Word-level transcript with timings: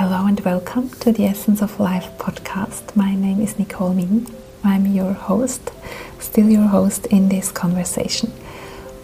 Hello 0.00 0.24
and 0.24 0.40
welcome 0.40 0.88
to 1.00 1.12
the 1.12 1.26
Essence 1.26 1.60
of 1.60 1.78
Life 1.78 2.08
podcast. 2.16 2.96
My 2.96 3.14
name 3.14 3.38
is 3.42 3.58
Nicole 3.58 3.92
Min. 3.92 4.26
I'm 4.64 4.86
your 4.86 5.12
host, 5.12 5.72
still 6.18 6.48
your 6.48 6.68
host 6.68 7.04
in 7.08 7.28
this 7.28 7.52
conversation 7.52 8.32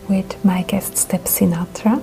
with 0.09 0.43
my 0.43 0.62
guest 0.62 0.96
Step 0.96 1.25
Sinatra. 1.25 2.03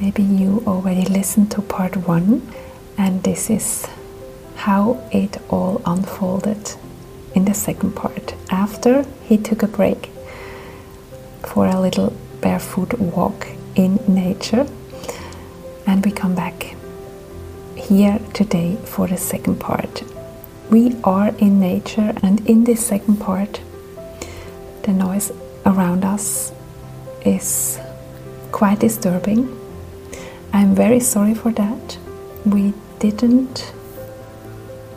Maybe 0.00 0.22
you 0.22 0.62
already 0.68 1.04
listened 1.06 1.50
to 1.50 1.62
part 1.62 1.96
one, 1.96 2.48
and 2.96 3.24
this 3.24 3.50
is 3.50 3.84
how 4.54 5.04
it 5.10 5.38
all 5.48 5.82
unfolded 5.84 6.76
in 7.34 7.44
the 7.44 7.54
second 7.54 7.96
part 7.96 8.36
after 8.50 9.04
he 9.24 9.36
took 9.36 9.64
a 9.64 9.66
break 9.66 10.10
for 11.42 11.66
a 11.66 11.80
little 11.80 12.12
barefoot 12.40 12.96
walk 13.00 13.48
in 13.74 13.98
nature. 14.06 14.64
And 15.88 16.04
we 16.04 16.12
come 16.12 16.36
back 16.36 16.76
here 17.88 18.18
today 18.32 18.76
for 18.84 19.06
the 19.06 19.16
second 19.16 19.60
part. 19.60 20.02
We 20.70 20.96
are 21.04 21.28
in 21.38 21.60
nature, 21.60 22.14
and 22.22 22.46
in 22.48 22.64
this 22.64 22.86
second 22.86 23.18
part, 23.18 23.60
the 24.82 24.92
noise 24.92 25.30
around 25.66 26.04
us 26.04 26.52
is 27.26 27.78
quite 28.52 28.80
disturbing. 28.80 29.48
I'm 30.52 30.74
very 30.74 31.00
sorry 31.00 31.34
for 31.34 31.52
that. 31.52 31.98
We 32.46 32.72
didn't 32.98 33.72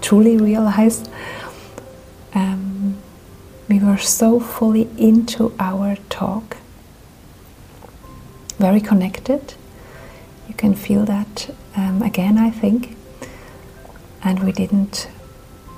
truly 0.01 0.37
realize 0.37 1.09
um, 2.33 2.97
we 3.67 3.79
were 3.79 3.97
so 3.97 4.39
fully 4.39 4.89
into 4.97 5.53
our 5.59 5.97
talk, 6.09 6.55
very 8.57 8.79
connected. 8.79 9.55
You 10.47 10.53
can 10.53 10.73
feel 10.73 11.03
that 11.05 11.49
um, 11.77 12.01
again, 12.01 12.37
I 12.37 12.49
think. 12.49 12.97
And 14.23 14.43
we 14.43 14.51
didn't 14.51 15.07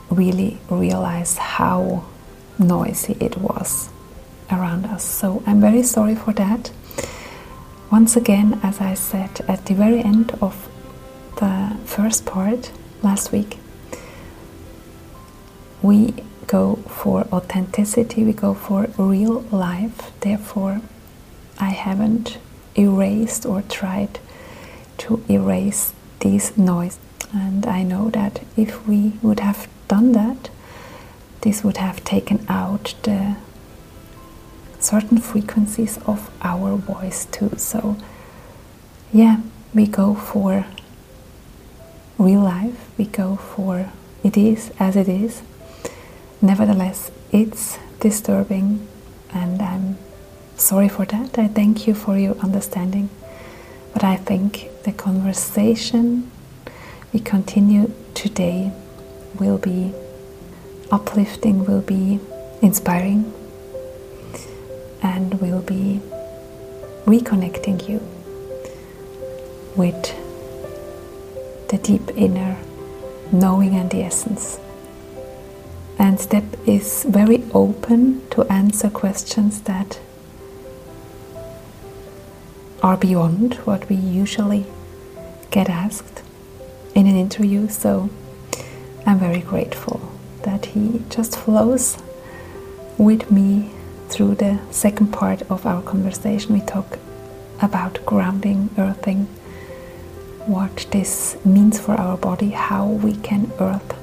really 0.09 0.57
realize 0.69 1.37
how 1.37 2.05
noisy 2.57 3.15
it 3.19 3.37
was 3.37 3.89
around 4.51 4.85
us. 4.85 5.03
So 5.03 5.43
I'm 5.45 5.61
very 5.61 5.83
sorry 5.83 6.15
for 6.15 6.33
that. 6.33 6.71
Once 7.91 8.15
again, 8.15 8.59
as 8.63 8.81
I 8.81 8.93
said 8.93 9.41
at 9.47 9.65
the 9.65 9.73
very 9.73 9.99
end 9.99 10.31
of 10.41 10.69
the 11.37 11.77
first 11.85 12.25
part 12.25 12.71
last 13.03 13.31
week, 13.31 13.57
we 15.81 16.13
go 16.47 16.75
for 16.87 17.21
authenticity, 17.31 18.23
we 18.23 18.33
go 18.33 18.53
for 18.53 18.87
real 18.97 19.41
life. 19.51 20.11
Therefore, 20.21 20.81
I 21.59 21.69
haven't 21.69 22.37
erased 22.75 23.45
or 23.45 23.61
tried 23.63 24.19
to 24.99 25.23
erase 25.29 25.93
this 26.19 26.57
noise. 26.57 26.99
And 27.33 27.65
I 27.65 27.83
know 27.83 28.09
that 28.11 28.41
if 28.55 28.87
we 28.87 29.13
would 29.21 29.39
have 29.39 29.67
done 29.87 30.11
that, 30.13 30.49
this 31.41 31.63
would 31.63 31.77
have 31.77 32.03
taken 32.03 32.45
out 32.49 32.95
the 33.03 33.35
certain 34.79 35.17
frequencies 35.17 35.97
of 36.05 36.31
our 36.41 36.75
voice 36.75 37.25
too. 37.25 37.51
So, 37.57 37.97
yeah, 39.11 39.41
we 39.73 39.85
go 39.85 40.15
for 40.15 40.65
real 42.17 42.41
life, 42.41 42.89
we 42.97 43.05
go 43.05 43.35
for 43.35 43.91
it 44.23 44.37
is 44.37 44.71
as 44.79 44.95
it 44.95 45.07
is. 45.07 45.41
Nevertheless, 46.41 47.11
it's 47.31 47.77
disturbing, 47.99 48.87
and 49.31 49.61
I'm 49.61 49.97
sorry 50.55 50.89
for 50.89 51.05
that. 51.05 51.37
I 51.37 51.47
thank 51.47 51.87
you 51.87 51.93
for 51.93 52.17
your 52.17 52.35
understanding. 52.37 53.09
But 53.93 54.03
I 54.03 54.17
think 54.17 54.68
the 54.83 54.91
conversation 54.93 56.31
we 57.13 57.19
continue 57.19 57.91
today 58.13 58.71
will 59.39 59.57
be 59.57 59.93
uplifting, 60.91 61.65
will 61.65 61.81
be 61.81 62.19
inspiring, 62.61 63.33
and 65.01 65.39
will 65.41 65.61
be 65.61 66.01
reconnecting 67.05 67.87
you 67.87 67.99
with 69.75 70.15
the 71.69 71.77
deep 71.77 72.09
inner 72.15 72.57
knowing 73.31 73.75
and 73.75 73.89
the 73.91 74.03
essence. 74.03 74.59
And 75.97 76.19
Step 76.19 76.45
is 76.65 77.05
very 77.07 77.43
open 77.53 78.27
to 78.31 78.43
answer 78.45 78.89
questions 78.89 79.61
that 79.61 79.99
are 82.81 82.97
beyond 82.97 83.55
what 83.65 83.89
we 83.89 83.95
usually 83.95 84.65
get 85.51 85.69
asked 85.69 86.23
in 86.95 87.07
an 87.07 87.15
interview. 87.15 87.67
So 87.67 88.09
I'm 89.05 89.19
very 89.19 89.41
grateful 89.41 89.99
that 90.43 90.67
he 90.67 91.01
just 91.09 91.37
flows 91.37 91.97
with 92.97 93.31
me 93.31 93.71
through 94.09 94.35
the 94.35 94.59
second 94.71 95.11
part 95.11 95.41
of 95.43 95.65
our 95.65 95.81
conversation. 95.81 96.53
We 96.53 96.61
talk 96.61 96.97
about 97.61 98.05
grounding, 98.05 98.69
earthing, 98.77 99.25
what 100.45 100.87
this 100.91 101.37
means 101.45 101.79
for 101.79 101.93
our 101.95 102.17
body, 102.17 102.49
how 102.49 102.87
we 102.87 103.15
can 103.17 103.51
earth. 103.59 103.95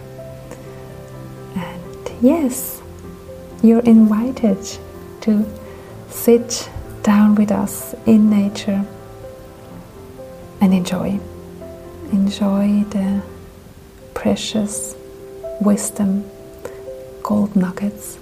And 1.56 2.10
yes, 2.20 2.81
you're 3.62 3.81
invited 3.81 4.59
to 5.22 5.44
sit 6.09 6.70
down 7.06 7.36
with 7.36 7.52
us 7.52 7.94
in 8.04 8.28
nature 8.28 8.84
and 10.60 10.74
enjoy. 10.74 11.20
Enjoy 12.10 12.82
the 12.90 13.22
precious 14.12 14.96
wisdom, 15.60 16.28
gold 17.22 17.54
nuggets 17.54 18.18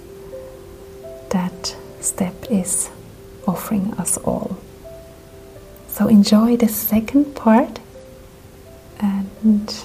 that 1.31 1.75
step 1.99 2.35
is 2.51 2.91
offering 3.47 3.91
us 3.95 4.17
all. 4.17 4.55
So 5.87 6.07
enjoy 6.07 6.55
the 6.55 6.67
second 6.67 7.35
part 7.35 7.79
and 8.99 9.83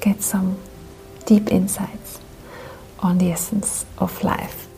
get 0.00 0.22
some 0.22 0.58
deep 1.26 1.52
insights 1.52 2.20
on 3.00 3.18
the 3.18 3.30
essence 3.30 3.84
of 3.98 4.24
life. 4.24 4.69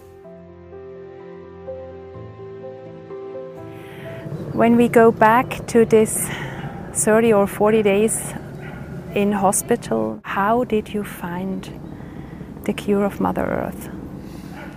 When 4.53 4.77
we 4.77 4.87
go 4.87 5.11
back 5.11 5.67
to 5.69 5.87
this 5.87 6.29
30 6.93 7.33
or 7.33 7.47
40 7.47 7.83
days 7.83 8.35
in 9.15 9.33
hospital, 9.33 10.21
how 10.25 10.65
did 10.65 10.93
you 10.93 11.05
find 11.05 11.67
the 12.65 12.75
cure 12.75 13.07
of 13.07 13.19
Mother 13.19 13.47
Earth, 13.47 13.89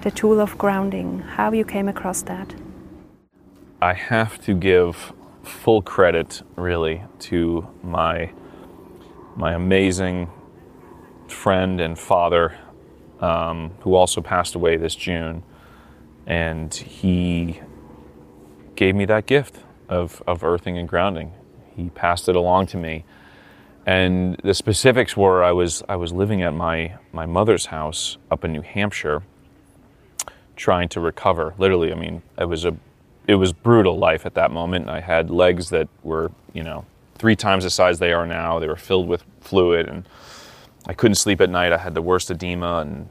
the 0.02 0.12
tool 0.12 0.40
of 0.40 0.58
grounding? 0.58 1.20
How 1.20 1.52
you 1.52 1.66
came 1.66 1.90
across 1.90 2.22
that? 2.22 2.56
I 3.82 3.96
have 3.96 4.40
to 4.46 4.54
give 4.54 5.12
full 5.44 5.82
credit, 5.82 6.42
really, 6.56 7.04
to 7.28 7.68
my 7.84 8.32
my 9.36 9.56
amazing 9.56 10.30
friend 11.28 11.82
and 11.82 12.00
father, 12.00 12.58
um, 13.20 13.72
who 13.82 13.94
also 13.94 14.22
passed 14.22 14.56
away 14.56 14.78
this 14.78 14.96
June, 14.96 15.44
and 16.26 16.74
he 16.74 17.60
gave 18.78 18.96
me 18.96 19.04
that 19.04 19.26
gift 19.26 19.65
of, 19.90 20.22
of 20.28 20.44
earthing 20.44 20.78
and 20.78 20.88
grounding. 20.88 21.34
He 21.76 21.90
passed 21.90 22.30
it 22.30 22.36
along 22.36 22.68
to 22.68 22.78
me. 22.78 23.04
And 23.86 24.36
the 24.38 24.54
specifics 24.54 25.16
were 25.16 25.44
I 25.44 25.52
was, 25.52 25.84
I 25.88 25.96
was 25.96 26.12
living 26.12 26.42
at 26.42 26.54
my, 26.54 26.96
my 27.12 27.26
mother's 27.26 27.68
house 27.68 28.18
up 28.32 28.44
in 28.44 28.52
New 28.52 28.62
Hampshire 28.62 29.22
trying 30.56 30.90
to 30.90 31.00
recover. 31.00 31.54
Literally, 31.58 31.92
I 31.92 31.96
mean, 31.96 32.22
it 32.38 32.46
was 32.46 32.66
a 32.66 32.76
it 33.28 33.36
was 33.36 33.54
brutal 33.54 33.98
life 33.98 34.26
at 34.26 34.36
that 34.36 34.52
moment. 34.52 34.90
I 34.90 35.00
had 35.00 35.30
legs 35.30 35.70
that 35.70 35.88
were, 36.04 36.32
you 36.54 36.64
know, 36.64 36.86
three 37.16 37.36
times 37.36 37.64
the 37.64 37.70
size 37.70 38.00
they 38.00 38.14
are 38.14 38.28
now. 38.28 38.60
They 38.60 38.68
were 38.68 38.76
filled 38.76 39.08
with 39.08 39.24
fluid 39.42 39.88
and 39.88 40.08
I 40.88 40.94
couldn't 40.94 41.16
sleep 41.16 41.42
at 41.42 41.50
night. 41.50 41.72
I 41.72 41.78
had 41.78 41.96
the 41.96 42.02
worst 42.02 42.30
edema 42.30 42.80
and 42.80 43.10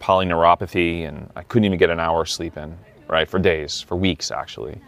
polyneuropathy 0.00 1.08
and 1.08 1.30
I 1.34 1.42
couldn't 1.42 1.64
even 1.64 1.78
get 1.78 1.90
an 1.90 1.98
hour 1.98 2.24
sleep 2.24 2.56
in, 2.56 2.78
right, 3.08 3.28
for 3.28 3.40
days, 3.40 3.80
for 3.80 3.96
weeks 3.96 4.30
actually. 4.30 4.80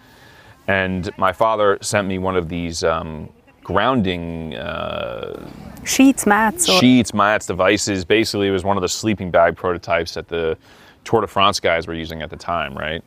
And 0.70 1.11
my 1.19 1.32
father 1.32 1.78
sent 1.81 2.06
me 2.06 2.19
one 2.19 2.37
of 2.37 2.49
these 2.49 2.84
um, 2.84 3.28
grounding 3.64 4.55
uh, 4.55 5.50
sheets, 5.84 6.26
mats, 6.26 6.69
or... 6.69 6.78
sheets, 6.78 7.12
mats, 7.12 7.46
devices. 7.46 8.05
Basically, 8.05 8.46
it 8.46 8.52
was 8.52 8.62
one 8.62 8.76
of 8.76 8.81
the 8.81 8.88
sleeping 8.88 9.32
bag 9.32 9.56
prototypes 9.56 10.14
that 10.14 10.28
the 10.28 10.56
Tour 11.05 11.22
de 11.22 11.26
France 11.26 11.58
guys 11.58 11.88
were 11.88 11.94
using 11.94 12.22
at 12.22 12.31
the 12.31 12.37
time, 12.37 12.78
right? 12.78 13.02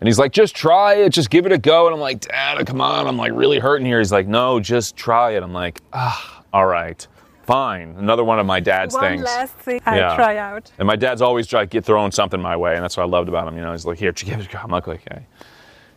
And 0.00 0.08
he's 0.08 0.18
like, 0.18 0.32
just 0.32 0.56
try 0.56 0.94
it, 0.94 1.10
just 1.10 1.28
give 1.28 1.44
it 1.44 1.52
a 1.52 1.58
go. 1.58 1.86
And 1.86 1.94
I'm 1.94 2.00
like, 2.00 2.20
Dad, 2.20 2.66
come 2.66 2.80
on, 2.80 3.06
I'm 3.06 3.18
like 3.18 3.32
really 3.34 3.58
hurting 3.58 3.86
here. 3.86 3.98
He's 3.98 4.12
like, 4.12 4.26
no, 4.26 4.58
just 4.58 4.96
try 4.96 5.32
it. 5.32 5.42
I'm 5.42 5.52
like, 5.52 5.82
ah, 5.92 6.44
all 6.54 6.66
right, 6.66 7.06
fine. 7.44 7.94
Another 7.98 8.24
one 8.24 8.38
of 8.38 8.46
my 8.46 8.60
dad's 8.60 8.94
one 8.94 9.02
things. 9.02 9.24
One 9.24 9.34
last 9.34 9.54
thing 9.56 9.82
I 9.84 9.98
yeah. 9.98 10.16
try 10.16 10.38
out. 10.38 10.72
And 10.78 10.86
my 10.86 10.96
dad's 10.96 11.20
always 11.20 11.46
get 11.46 11.84
throwing 11.84 12.12
something 12.12 12.40
my 12.40 12.56
way, 12.56 12.74
and 12.74 12.82
that's 12.82 12.96
what 12.96 13.02
I 13.02 13.06
loved 13.06 13.28
about 13.28 13.48
him. 13.48 13.56
You 13.56 13.64
know, 13.64 13.72
he's 13.72 13.84
like, 13.84 13.98
here, 13.98 14.12
give 14.12 14.40
it 14.40 14.46
a 14.46 14.48
go. 14.50 14.60
I'm 14.62 14.70
like, 14.70 14.88
okay. 14.88 15.26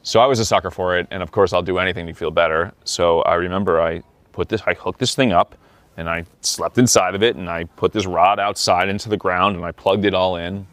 So 0.09 0.19
I 0.19 0.25
was 0.25 0.39
a 0.39 0.45
sucker 0.45 0.71
for 0.71 0.97
it, 0.97 1.05
and 1.11 1.21
of 1.21 1.29
course 1.29 1.53
I'll 1.53 1.61
do 1.61 1.77
anything 1.77 2.07
to 2.07 2.13
feel 2.13 2.31
better. 2.31 2.73
So 2.83 3.21
I 3.21 3.35
remember 3.35 3.79
I 3.79 4.01
put 4.31 4.49
this, 4.49 4.59
I 4.65 4.73
hooked 4.73 4.97
this 4.97 5.13
thing 5.13 5.31
up 5.31 5.55
and 5.97 6.09
I 6.09 6.25
slept 6.41 6.79
inside 6.79 7.13
of 7.13 7.21
it 7.21 7.35
and 7.35 7.47
I 7.47 7.65
put 7.65 7.93
this 7.93 8.07
rod 8.07 8.39
outside 8.39 8.89
into 8.89 9.07
the 9.07 9.17
ground 9.17 9.55
and 9.55 9.63
I 9.63 9.71
plugged 9.71 10.05
it 10.05 10.15
all 10.15 10.35
in. 10.35 10.65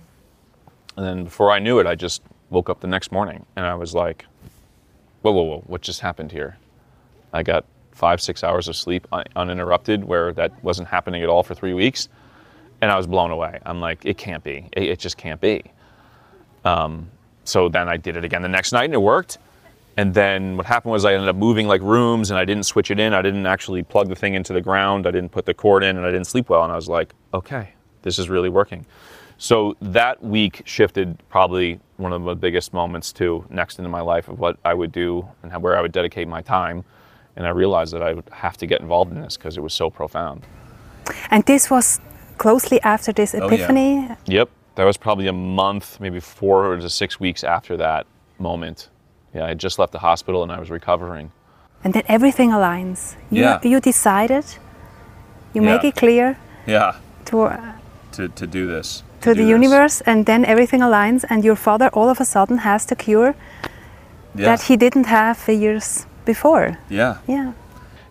And 0.97 1.07
then 1.07 1.25
before 1.25 1.53
I 1.53 1.59
knew 1.59 1.81
it, 1.81 1.87
I 1.87 1.95
just 1.95 2.23
woke 2.49 2.71
up 2.71 2.81
the 2.81 2.87
next 2.87 3.13
morning 3.13 3.45
and 3.57 3.67
I 3.67 3.75
was 3.75 3.93
like, 3.93 4.25
whoa, 5.21 5.33
whoa, 5.33 5.43
whoa, 5.43 5.65
what 5.67 5.83
just 5.83 6.01
happened 6.01 6.33
here? 6.33 6.57
I 7.35 7.43
got 7.43 7.67
five, 7.93 8.23
six 8.23 8.43
hours 8.43 8.69
of 8.69 8.75
sleep 8.75 9.07
un- 9.13 9.27
uninterrupted 9.37 10.03
where 10.03 10.33
that 10.33 10.65
wasn't 10.65 10.89
happening 10.89 11.23
at 11.23 11.29
all 11.29 11.43
for 11.43 11.55
three 11.55 11.75
weeks. 11.75 12.09
And 12.81 12.91
I 12.91 12.97
was 12.97 13.07
blown 13.07 13.31
away. 13.31 13.59
I'm 13.67 13.83
like, 13.83 14.07
it 14.07 14.17
can't 14.17 14.43
be. 14.43 14.71
It, 14.73 14.85
it 14.85 14.99
just 14.99 15.19
can't 15.19 15.43
be. 15.43 15.63
Um, 16.65 17.11
so 17.49 17.69
then 17.69 17.89
I 17.89 17.97
did 17.97 18.17
it 18.17 18.25
again 18.25 18.43
the 18.43 18.49
next 18.49 18.73
night 18.73 18.85
and 18.85 18.95
it 18.95 19.03
worked. 19.03 19.39
And 19.97 20.13
then 20.13 20.57
what 20.57 20.67
happened 20.67 20.93
was 20.93 21.05
I 21.05 21.15
ended 21.15 21.29
up 21.29 21.37
moving 21.37 21.67
like 21.67 21.81
rooms 21.81 22.31
and 22.31 22.39
I 22.39 22.45
didn't 22.45 22.65
switch 22.65 22.91
it 22.91 23.01
in. 23.01 23.15
I 23.15 23.23
didn't 23.23 23.47
actually 23.47 23.83
plug 23.83 24.09
the 24.09 24.15
thing 24.17 24.35
into 24.35 24.53
the 24.53 24.61
ground. 24.61 25.07
I 25.07 25.11
didn't 25.11 25.31
put 25.31 25.47
the 25.47 25.55
cord 25.55 25.83
in 25.83 25.97
and 25.97 26.05
I 26.05 26.11
didn't 26.11 26.27
sleep 26.27 26.51
well. 26.51 26.65
And 26.65 26.73
I 26.73 26.77
was 26.77 26.89
like, 26.89 27.15
okay, 27.33 27.71
this 28.03 28.19
is 28.19 28.29
really 28.29 28.51
working. 28.51 28.85
So 29.39 29.77
that 29.81 30.23
week 30.23 30.63
shifted 30.67 31.19
probably 31.29 31.81
one 31.97 32.13
of 32.13 32.25
the 32.25 32.35
biggest 32.35 32.73
moments 32.75 33.13
to 33.15 33.47
next 33.49 33.79
into 33.79 33.89
my 33.89 34.01
life 34.01 34.29
of 34.29 34.39
what 34.39 34.59
I 34.65 34.75
would 34.75 34.93
do 34.93 35.27
and 35.43 35.51
how, 35.51 35.61
where 35.61 35.77
I 35.79 35.81
would 35.81 35.93
dedicate 35.93 36.29
my 36.29 36.43
time. 36.43 36.85
And 37.37 37.47
I 37.47 37.51
realized 37.51 37.93
that 37.95 38.03
I 38.03 38.13
would 38.15 38.29
have 38.31 38.57
to 38.59 38.67
get 38.67 38.81
involved 38.81 39.13
in 39.13 39.21
this 39.21 39.37
because 39.37 39.57
it 39.57 39.63
was 39.63 39.75
so 39.75 39.91
profound. 39.91 40.43
And 41.31 41.45
this 41.45 41.71
was 41.71 42.01
closely 42.39 42.81
after 42.83 43.13
this 43.13 43.35
Oh, 43.35 43.47
epiphany. 43.47 44.09
Yep, 44.27 44.51
that 44.77 44.85
was 44.85 44.97
probably 44.97 45.27
a 45.27 45.33
month, 45.33 45.99
maybe 46.01 46.21
four 46.21 46.77
to 46.77 46.89
six 46.89 47.19
weeks 47.21 47.45
after 47.45 47.77
that 47.79 48.07
moment. 48.39 48.89
Yeah, 49.35 49.45
I 49.45 49.49
had 49.49 49.59
just 49.59 49.79
left 49.79 49.93
the 49.93 49.99
hospital 49.99 50.43
and 50.43 50.53
I 50.53 50.59
was 50.59 50.71
recovering. 50.71 51.31
And 51.85 51.93
then 51.95 52.03
everything 52.09 52.51
aligns. 52.51 53.17
You, 53.31 53.43
Yeah. 53.43 53.59
you 53.63 53.81
decided, 53.81 54.45
you 55.55 55.63
make 55.63 55.85
it 55.85 55.95
clear 55.97 56.37
Yeah, 56.67 56.93
to, 57.27 57.43
uh, 57.43 57.73
to, 58.13 58.29
to 58.29 58.47
do 58.47 58.67
this. 58.67 59.03
to 59.21 59.35
the 59.35 59.45
universe, 59.45 60.03
and 60.07 60.25
then 60.27 60.45
everything 60.45 60.81
aligns, 60.83 61.25
and 61.29 61.45
your 61.45 61.57
father 61.57 61.89
all 61.93 62.09
of 62.09 62.21
a 62.21 62.25
sudden 62.25 62.59
has 62.59 62.87
the 62.87 62.95
cure 62.97 63.35
that 64.35 64.63
he 64.63 64.77
didn't 64.77 65.07
have 65.07 65.45
the 65.47 65.55
years 65.55 66.07
before. 66.25 66.79
yeah. 66.91 67.17
Yeah. 67.27 67.53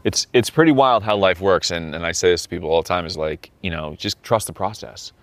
It's 0.03 0.27
it's 0.33 0.51
pretty 0.51 0.71
wild 0.71 1.03
how 1.03 1.15
life 1.17 1.41
works, 1.41 1.71
and, 1.71 1.95
and 1.95 2.05
I 2.05 2.13
say 2.13 2.29
this 2.29 2.43
to 2.43 2.49
people 2.49 2.69
all 2.69 2.81
the 2.83 2.87
time: 2.87 3.07
is 3.07 3.17
like 3.17 3.49
you 3.63 3.71
know 3.71 3.95
just 3.97 4.21
trust 4.21 4.45
the 4.47 4.53
process. 4.53 5.13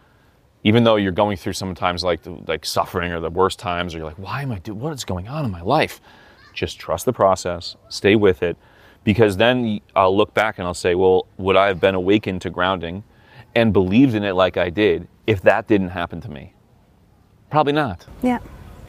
Even 0.65 0.85
though 0.85 0.97
you're 0.97 1.13
going 1.13 1.37
through 1.37 1.55
sometimes 1.55 2.05
like 2.05 2.23
the, 2.23 2.31
like 2.47 2.65
suffering 2.65 3.13
or 3.13 3.21
the 3.21 3.31
worst 3.31 3.59
times, 3.59 3.95
or 3.95 3.99
you're 3.99 4.07
like, 4.07 4.19
why 4.19 4.43
am 4.43 4.53
I 4.53 4.59
doing? 4.59 4.79
What 4.79 4.93
is 4.93 5.05
going 5.05 5.29
on 5.29 5.45
in 5.45 5.51
my 5.51 5.63
life? 5.63 6.01
Just 6.55 6.79
trust 6.79 7.05
the 7.05 7.13
process, 7.13 7.77
stay 7.89 8.15
with 8.15 8.43
it, 8.43 8.57
because 9.05 9.37
then 9.37 9.81
I'll 9.97 10.17
look 10.17 10.35
back 10.35 10.59
and 10.59 10.67
I'll 10.67 10.75
say, 10.75 10.95
well, 10.95 11.27
would 11.39 11.57
I 11.57 11.67
have 11.67 11.81
been 11.81 11.95
awakened 11.95 12.43
to 12.43 12.51
grounding 12.51 13.03
and 13.55 13.73
believed 13.73 14.15
in 14.15 14.23
it 14.23 14.35
like 14.35 14.57
I 14.57 14.71
did 14.71 15.09
if 15.27 15.43
that 15.43 15.67
didn't 15.67 15.89
happen 15.89 16.21
to 16.21 16.31
me? 16.31 16.55
Probably 17.51 17.73
not. 17.73 18.07
Yeah. 18.23 18.39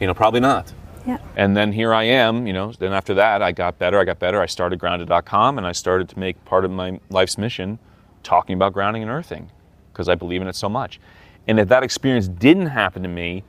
You 0.00 0.06
know, 0.06 0.14
probably 0.14 0.40
not. 0.40 0.72
Yeah. 1.06 1.18
And 1.36 1.56
then 1.56 1.72
here 1.72 1.92
I 1.92 2.04
am, 2.04 2.46
you 2.46 2.52
know, 2.52 2.72
then 2.72 2.92
after 2.92 3.14
that, 3.14 3.42
I 3.42 3.52
got 3.52 3.78
better, 3.78 3.98
I 3.98 4.04
got 4.04 4.18
better. 4.18 4.40
I 4.40 4.46
started 4.46 4.78
grounded.com 4.78 5.58
and 5.58 5.66
I 5.66 5.72
started 5.72 6.08
to 6.10 6.18
make 6.18 6.42
part 6.44 6.64
of 6.64 6.70
my 6.70 6.98
life's 7.10 7.36
mission 7.36 7.78
talking 8.22 8.54
about 8.54 8.72
grounding 8.72 9.02
and 9.02 9.10
earthing 9.10 9.50
because 9.92 10.08
I 10.08 10.14
believe 10.14 10.40
in 10.40 10.48
it 10.48 10.56
so 10.56 10.68
much. 10.68 10.98
And 11.46 11.60
if 11.60 11.68
that 11.68 11.82
experience 11.82 12.28
didn't 12.28 12.66
happen 12.66 13.02
to 13.02 13.08
me, 13.08 13.44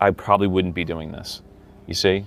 I 0.00 0.10
probably 0.10 0.46
wouldn't 0.46 0.74
be 0.74 0.84
doing 0.84 1.12
this. 1.12 1.42
You 1.86 1.94
see? 1.94 2.24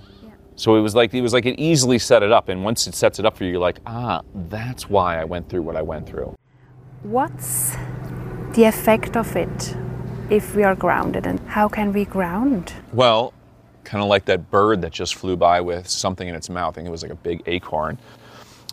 So 0.56 0.76
it 0.76 0.80
was 0.80 0.94
like 0.94 1.14
it 1.14 1.22
was 1.22 1.32
like 1.32 1.46
it 1.46 1.58
easily 1.58 1.98
set 1.98 2.22
it 2.22 2.32
up 2.32 2.48
and 2.48 2.62
once 2.62 2.86
it 2.86 2.94
sets 2.94 3.18
it 3.18 3.24
up 3.24 3.36
for 3.36 3.44
you 3.44 3.52
you're 3.52 3.60
like, 3.60 3.80
"Ah, 3.86 4.20
that's 4.34 4.90
why 4.90 5.20
I 5.20 5.24
went 5.24 5.48
through 5.48 5.62
what 5.62 5.76
I 5.76 5.82
went 5.82 6.06
through." 6.06 6.34
What's 7.02 7.76
the 8.52 8.64
effect 8.64 9.16
of 9.16 9.34
it 9.36 9.76
if 10.28 10.54
we 10.54 10.62
are 10.62 10.74
grounded, 10.74 11.26
and 11.26 11.40
how 11.48 11.66
can 11.66 11.92
we 11.92 12.04
ground? 12.04 12.74
Well, 12.92 13.32
kind 13.84 14.02
of 14.02 14.08
like 14.08 14.26
that 14.26 14.50
bird 14.50 14.82
that 14.82 14.92
just 14.92 15.14
flew 15.14 15.36
by 15.36 15.60
with 15.60 15.88
something 15.88 16.28
in 16.28 16.34
its 16.34 16.50
mouth. 16.50 16.74
I 16.74 16.76
think 16.76 16.88
it 16.88 16.90
was 16.90 17.02
like 17.02 17.12
a 17.12 17.16
big 17.16 17.42
acorn. 17.46 17.98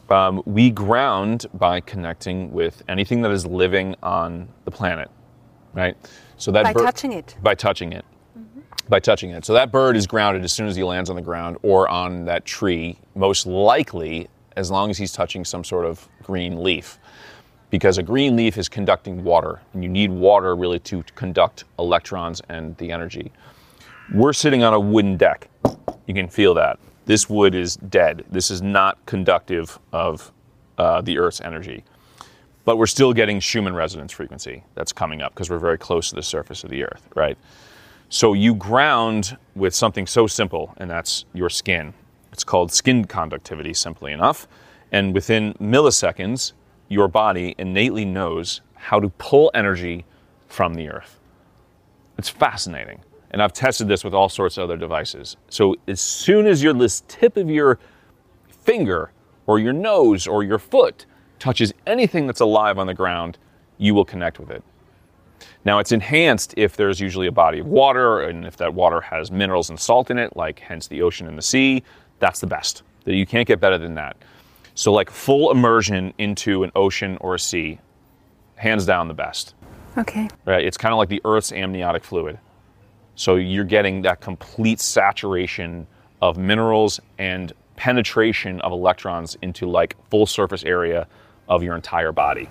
Um, 0.10 0.44
we 0.46 0.70
ground 0.70 1.48
by 1.54 1.82
connecting 1.82 2.52
with 2.52 2.84
anything 2.88 3.22
that 3.22 3.32
is 3.32 3.46
living 3.46 3.96
on 4.04 4.48
the 4.66 4.72
planet, 4.72 5.10
right? 5.74 5.96
So 6.38 6.52
that 6.52 6.64
By 6.64 6.74
bird- 6.74 6.84
touching 6.86 7.14
it. 7.14 7.36
By 7.42 7.56
touching 7.56 7.94
it. 7.94 8.06
By 8.90 9.00
touching 9.00 9.32
it. 9.32 9.44
So 9.44 9.54
that 9.54 9.72
bird 9.72 9.98
is 9.98 10.08
grounded 10.08 10.44
as 10.44 10.54
soon 10.54 10.68
as 10.68 10.76
he 10.76 10.84
lands 10.84 11.10
on 11.10 11.16
the 11.16 11.22
ground 11.22 11.58
or 11.62 11.90
on 11.90 12.26
that 12.26 12.46
tree, 12.46 12.98
most 13.16 13.46
likely 13.46 14.30
as 14.56 14.72
long 14.72 14.90
as 14.90 14.98
he's 14.98 15.12
touching 15.12 15.44
some 15.44 15.64
sort 15.64 15.86
of 15.86 16.08
green 16.24 16.64
leaf. 16.64 17.00
Because 17.70 17.98
a 17.98 18.04
green 18.04 18.38
leaf 18.38 18.58
is 18.58 18.70
conducting 18.70 19.26
water, 19.26 19.60
and 19.74 19.84
you 19.84 19.90
need 19.90 20.10
water 20.10 20.56
really 20.56 20.80
to 20.80 21.04
conduct 21.16 21.66
electrons 21.80 22.42
and 22.48 22.78
the 22.78 22.92
energy. 22.92 23.32
We're 24.14 24.32
sitting 24.32 24.64
on 24.64 24.74
a 24.74 24.80
wooden 24.80 25.18
deck. 25.18 25.50
You 26.06 26.14
can 26.14 26.30
feel 26.30 26.54
that. 26.54 26.80
This 27.06 27.30
wood 27.30 27.56
is 27.56 27.76
dead. 27.76 28.24
This 28.30 28.50
is 28.50 28.62
not 28.62 29.06
conductive 29.06 29.78
of 29.92 30.32
uh, 30.78 31.02
the 31.02 31.18
Earth's 31.18 31.42
energy. 31.42 31.84
But 32.68 32.78
we're 32.78 32.86
still 32.86 33.14
getting 33.14 33.40
Schumann 33.40 33.76
resonance 33.76 34.12
frequency 34.12 34.62
that's 34.76 34.92
coming 34.92 35.22
up 35.22 35.34
because 35.34 35.50
we're 35.50 35.58
very 35.58 35.78
close 35.78 36.10
to 36.10 36.16
the 36.16 36.22
surface 36.22 36.66
of 36.66 36.70
the 36.70 36.84
Earth, 36.84 37.08
right? 37.16 37.38
So 38.10 38.34
you 38.34 38.54
ground 38.56 39.38
with 39.56 39.74
something 39.74 40.06
so 40.06 40.28
simple, 40.28 40.74
and 40.76 40.90
that's 40.90 41.24
your 41.34 41.50
skin. 41.50 41.94
It's 42.34 42.44
called 42.44 42.74
skin 42.74 43.06
conductivity, 43.06 43.74
simply 43.74 44.12
enough. 44.12 44.50
And 44.92 45.14
within 45.14 45.54
milliseconds, 45.62 46.52
your 46.90 47.08
body 47.08 47.56
innately 47.58 48.04
knows 48.04 48.60
how 48.76 49.00
to 49.00 49.08
pull 49.12 49.50
energy 49.54 50.04
from 50.50 50.74
the 50.74 50.90
Earth. 50.90 51.22
It's 52.18 52.28
fascinating. 52.28 53.00
And 53.32 53.42
I've 53.42 53.54
tested 53.54 53.88
this 53.88 54.04
with 54.04 54.14
all 54.14 54.28
sorts 54.28 54.58
of 54.58 54.66
other 54.66 54.76
devices. 54.76 55.38
So 55.48 55.78
as 55.88 56.02
soon 56.02 56.46
as 56.46 56.62
your 56.62 56.74
this 56.74 57.02
tip 57.08 57.38
of 57.38 57.50
your 57.50 57.80
finger 58.50 59.14
or 59.46 59.58
your 59.58 59.72
nose 59.72 60.28
or 60.28 60.44
your 60.44 60.60
foot 60.60 61.06
touches 61.40 61.74
anything 61.86 62.28
that's 62.28 62.40
alive 62.40 62.78
on 62.78 62.88
the 62.88 62.94
ground, 62.94 63.38
you 63.78 63.94
will 63.94 64.06
connect 64.06 64.40
with 64.40 64.50
it. 64.52 64.64
Now 65.66 65.80
it's 65.80 65.92
enhanced 65.92 66.54
if 66.58 66.76
there's 66.78 67.00
usually 67.00 67.28
a 67.28 67.32
body 67.32 67.60
of 67.60 67.68
water 67.68 68.22
and 68.22 68.46
if 68.46 68.58
that 68.58 68.74
water 68.74 69.02
has 69.02 69.32
minerals 69.32 69.70
and 69.70 69.80
salt 69.80 70.10
in 70.10 70.18
it, 70.18 70.36
like 70.36 70.60
hence 70.60 70.88
the 70.88 71.02
ocean 71.02 71.28
and 71.28 71.38
the 71.38 71.42
sea, 71.42 71.84
that's 72.20 72.40
the 72.40 72.48
best. 72.48 72.84
You 73.06 73.26
can't 73.26 73.48
get 73.48 73.60
better 73.60 73.78
than 73.78 73.96
that. 73.96 74.18
So 74.76 74.92
like 74.94 75.10
full 75.10 75.52
immersion 75.52 76.14
into 76.18 76.64
an 76.64 76.72
ocean 76.76 77.18
or 77.22 77.36
a 77.36 77.40
sea, 77.40 77.80
hands 78.56 78.86
down 78.86 79.08
the 79.08 79.14
best 79.14 79.54
Okay. 79.98 80.28
right? 80.46 80.64
It's 80.66 80.78
kind 80.78 80.94
of 80.94 80.98
like 80.98 81.10
the 81.10 81.22
Earth's 81.26 81.52
amniotic 81.52 82.04
fluid. 82.04 82.40
So 83.16 83.36
you're 83.36 83.64
getting 83.64 84.04
that 84.04 84.22
complete 84.22 84.80
saturation 84.80 85.88
of 86.22 86.38
minerals 86.38 87.00
and 87.18 87.52
penetration 87.76 88.62
of 88.62 88.72
electrons 88.72 89.38
into 89.42 89.68
like 89.70 89.96
full 90.10 90.26
surface 90.26 90.64
area 90.64 91.08
of 91.48 91.64
your 91.64 91.76
entire 91.76 92.12
body. 92.12 92.50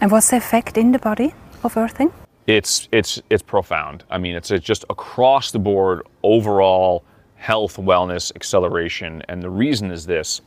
And 0.00 0.10
what's 0.10 0.30
the 0.30 0.36
effect 0.36 0.76
in 0.78 0.92
the 0.92 0.98
body 0.98 1.34
of 1.62 1.76
earthing? 1.76 2.12
It's 2.46 2.88
it's 2.92 3.20
it's 3.28 3.42
profound. 3.42 4.04
I 4.10 4.18
mean, 4.18 4.34
it's, 4.34 4.50
it's 4.50 4.64
just 4.64 4.84
across 4.88 5.50
the 5.50 5.58
board 5.58 6.02
overall 6.22 7.04
health, 7.36 7.76
wellness, 7.76 8.34
acceleration, 8.34 9.22
and 9.28 9.42
the 9.42 9.50
reason 9.50 9.90
is 9.90 10.06
this 10.06 10.40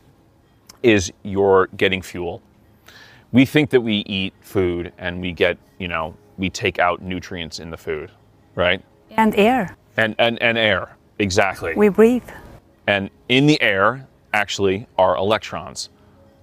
is 0.84 1.12
you're 1.24 1.68
getting 1.78 2.02
fuel. 2.02 2.42
We 3.32 3.46
think 3.46 3.70
that 3.70 3.82
we 3.82 3.98
eat 4.08 4.34
food 4.42 4.92
and 4.98 5.22
we 5.22 5.32
get, 5.32 5.58
you 5.78 5.88
know, 5.88 6.16
we 6.38 6.50
take 6.50 6.80
out 6.80 7.02
nutrients 7.02 7.60
in 7.60 7.70
the 7.70 7.78
food, 7.78 8.12
right? 8.56 8.84
And 9.12 9.36
air. 9.36 9.78
And, 9.96 10.16
and, 10.18 10.42
and 10.42 10.58
air, 10.58 10.98
exactly. 11.20 11.74
We 11.76 11.90
breathe. 11.90 12.28
and 12.88 13.10
in 13.30 13.46
the 13.46 13.62
air, 13.62 14.08
actually, 14.34 14.88
are 14.98 15.16
electrons, 15.16 15.90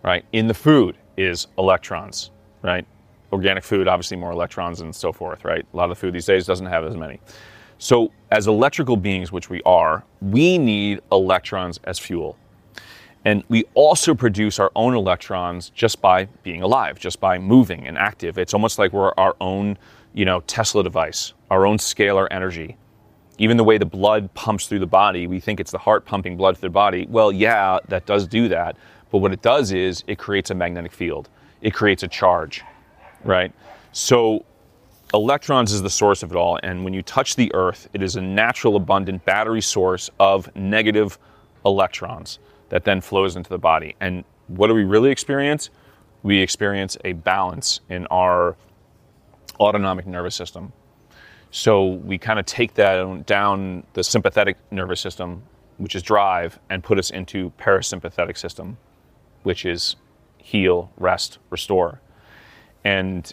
right? 0.03 0.25
In 0.33 0.47
the 0.47 0.55
food 0.55 0.97
is 1.19 1.49
electrons, 1.59 2.31
right? 2.63 2.87
Organic 3.33 3.65
food, 3.65 3.89
obviously, 3.89 4.17
more 4.17 4.33
electrons 4.33 4.81
and 4.81 4.95
so 4.95 5.13
forth, 5.13 5.45
right? 5.45 5.67
A 5.73 5.77
lot 5.77 5.85
of 5.85 5.91
the 5.91 6.01
food 6.01 6.15
these 6.15 6.25
days 6.25 6.47
doesn't 6.47 6.67
have 6.67 6.85
as 6.85 6.97
many. 6.97 7.21
So, 7.79 8.11
as 8.31 8.47
electrical 8.47 8.97
beings, 8.97 9.31
which 9.31 9.51
we 9.51 9.63
are, 9.63 10.05
we 10.21 10.59
need 10.59 11.01
electrons 11.13 11.79
as 11.85 11.99
fuel. 11.99 12.37
And 13.25 13.45
we 13.49 13.65
also 13.75 14.15
produce 14.15 14.59
our 14.59 14.71
own 14.75 14.95
electrons 14.95 15.71
just 15.71 16.01
by 16.01 16.27
being 16.43 16.63
alive, 16.63 16.99
just 16.99 17.21
by 17.21 17.39
moving 17.39 17.87
and 17.87 17.99
active. 17.99 18.39
It's 18.39 18.55
almost 18.55 18.79
like 18.79 18.93
we're 18.93 19.13
our 19.19 19.37
own, 19.41 19.77
you 20.15 20.25
know, 20.25 20.41
Tesla 20.47 20.83
device, 20.83 21.35
our 21.51 21.67
own 21.67 21.79
scalar 21.79 22.29
energy. 22.31 22.77
Even 23.39 23.57
the 23.57 23.65
way 23.65 23.79
the 23.79 23.87
blood 23.87 24.33
pumps 24.35 24.67
through 24.67 24.81
the 24.81 24.87
body, 24.87 25.27
we 25.27 25.41
think 25.41 25.61
it's 25.61 25.71
the 25.71 25.79
heart 25.79 26.05
pumping 26.05 26.37
blood 26.37 26.59
through 26.59 26.71
the 26.71 26.73
body. 26.73 27.07
Well, 27.09 27.31
yeah, 27.31 27.79
that 27.89 28.07
does 28.07 28.27
do 28.27 28.49
that. 28.49 28.77
But 29.11 29.19
what 29.19 29.33
it 29.33 29.43
does 29.43 29.73
is 29.73 30.05
it 30.07 30.19
creates 30.19 30.51
a 30.51 30.55
magnetic 30.55 30.93
field. 30.93 31.29
It 31.61 31.73
creates 31.73 32.03
a 32.03 32.09
charge, 32.09 32.63
right? 33.25 33.53
So 33.93 34.45
electrons 35.15 35.73
is 35.73 35.83
the 35.83 35.91
source 35.91 36.23
of 36.23 36.31
it 36.31 36.37
all. 36.37 36.59
And 36.63 36.85
when 36.85 36.95
you 36.95 37.03
touch 37.03 37.37
the 37.37 37.53
earth, 37.55 37.89
it 37.95 38.03
is 38.03 38.17
a 38.17 38.21
natural, 38.21 38.77
abundant 38.77 39.25
battery 39.25 39.63
source 39.63 40.11
of 40.21 40.55
negative 40.55 41.19
electrons 41.65 42.39
that 42.69 42.85
then 42.85 43.01
flows 43.01 43.37
into 43.37 43.51
the 43.51 43.59
body. 43.59 43.97
And 44.01 44.25
what 44.49 44.69
do 44.69 44.75
we 44.75 44.85
really 44.85 45.11
experience? 45.11 45.71
we 46.23 46.39
experience 46.39 46.97
a 47.05 47.13
balance 47.13 47.81
in 47.89 48.07
our 48.09 48.57
autonomic 49.61 50.07
nervous 50.07 50.35
system. 50.35 50.73
So 51.51 51.87
we 51.87 52.19
kind 52.19 52.39
of 52.39 52.47
take 52.47 52.75
that 52.75 53.27
down 53.27 53.85
the 53.95 54.05
sympathetic 54.05 54.57
nervous 54.71 55.01
system, 55.01 55.43
which 55.79 55.95
is 55.95 56.03
drive, 56.03 56.59
and 56.71 56.83
put 56.83 56.99
us 56.99 57.11
into 57.11 57.51
parasympathetic 57.59 58.37
system, 58.37 58.77
which 59.43 59.65
is 59.65 59.97
heal, 60.39 60.91
rest, 60.97 61.39
restore. 61.51 62.01
And 62.85 63.33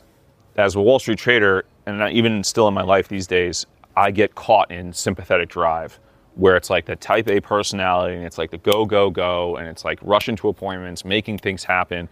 as 0.58 0.76
a 0.76 0.82
Wall 0.82 1.00
Street 1.00 1.18
trader, 1.18 1.66
and 1.86 2.12
even 2.12 2.44
still 2.44 2.68
in 2.68 2.74
my 2.74 2.84
life 2.84 3.08
these 3.08 3.28
days, 3.28 3.66
I 3.96 4.12
get 4.12 4.36
caught 4.36 4.72
in 4.72 4.92
sympathetic 4.94 5.50
drive 5.50 6.00
where 6.36 6.58
it's 6.58 6.70
like 6.70 6.86
the 6.86 6.96
type 6.98 7.30
A 7.30 7.40
personality 7.40 8.16
and 8.16 8.26
it's 8.26 8.38
like 8.38 8.52
the 8.52 8.58
go, 8.58 8.86
go, 8.86 9.10
go, 9.10 9.56
and 9.56 9.68
it's 9.68 9.86
like 9.86 10.00
rushing 10.02 10.36
to 10.38 10.50
appointments, 10.50 11.06
making 11.06 11.38
things 11.38 11.64
happen, 11.64 12.10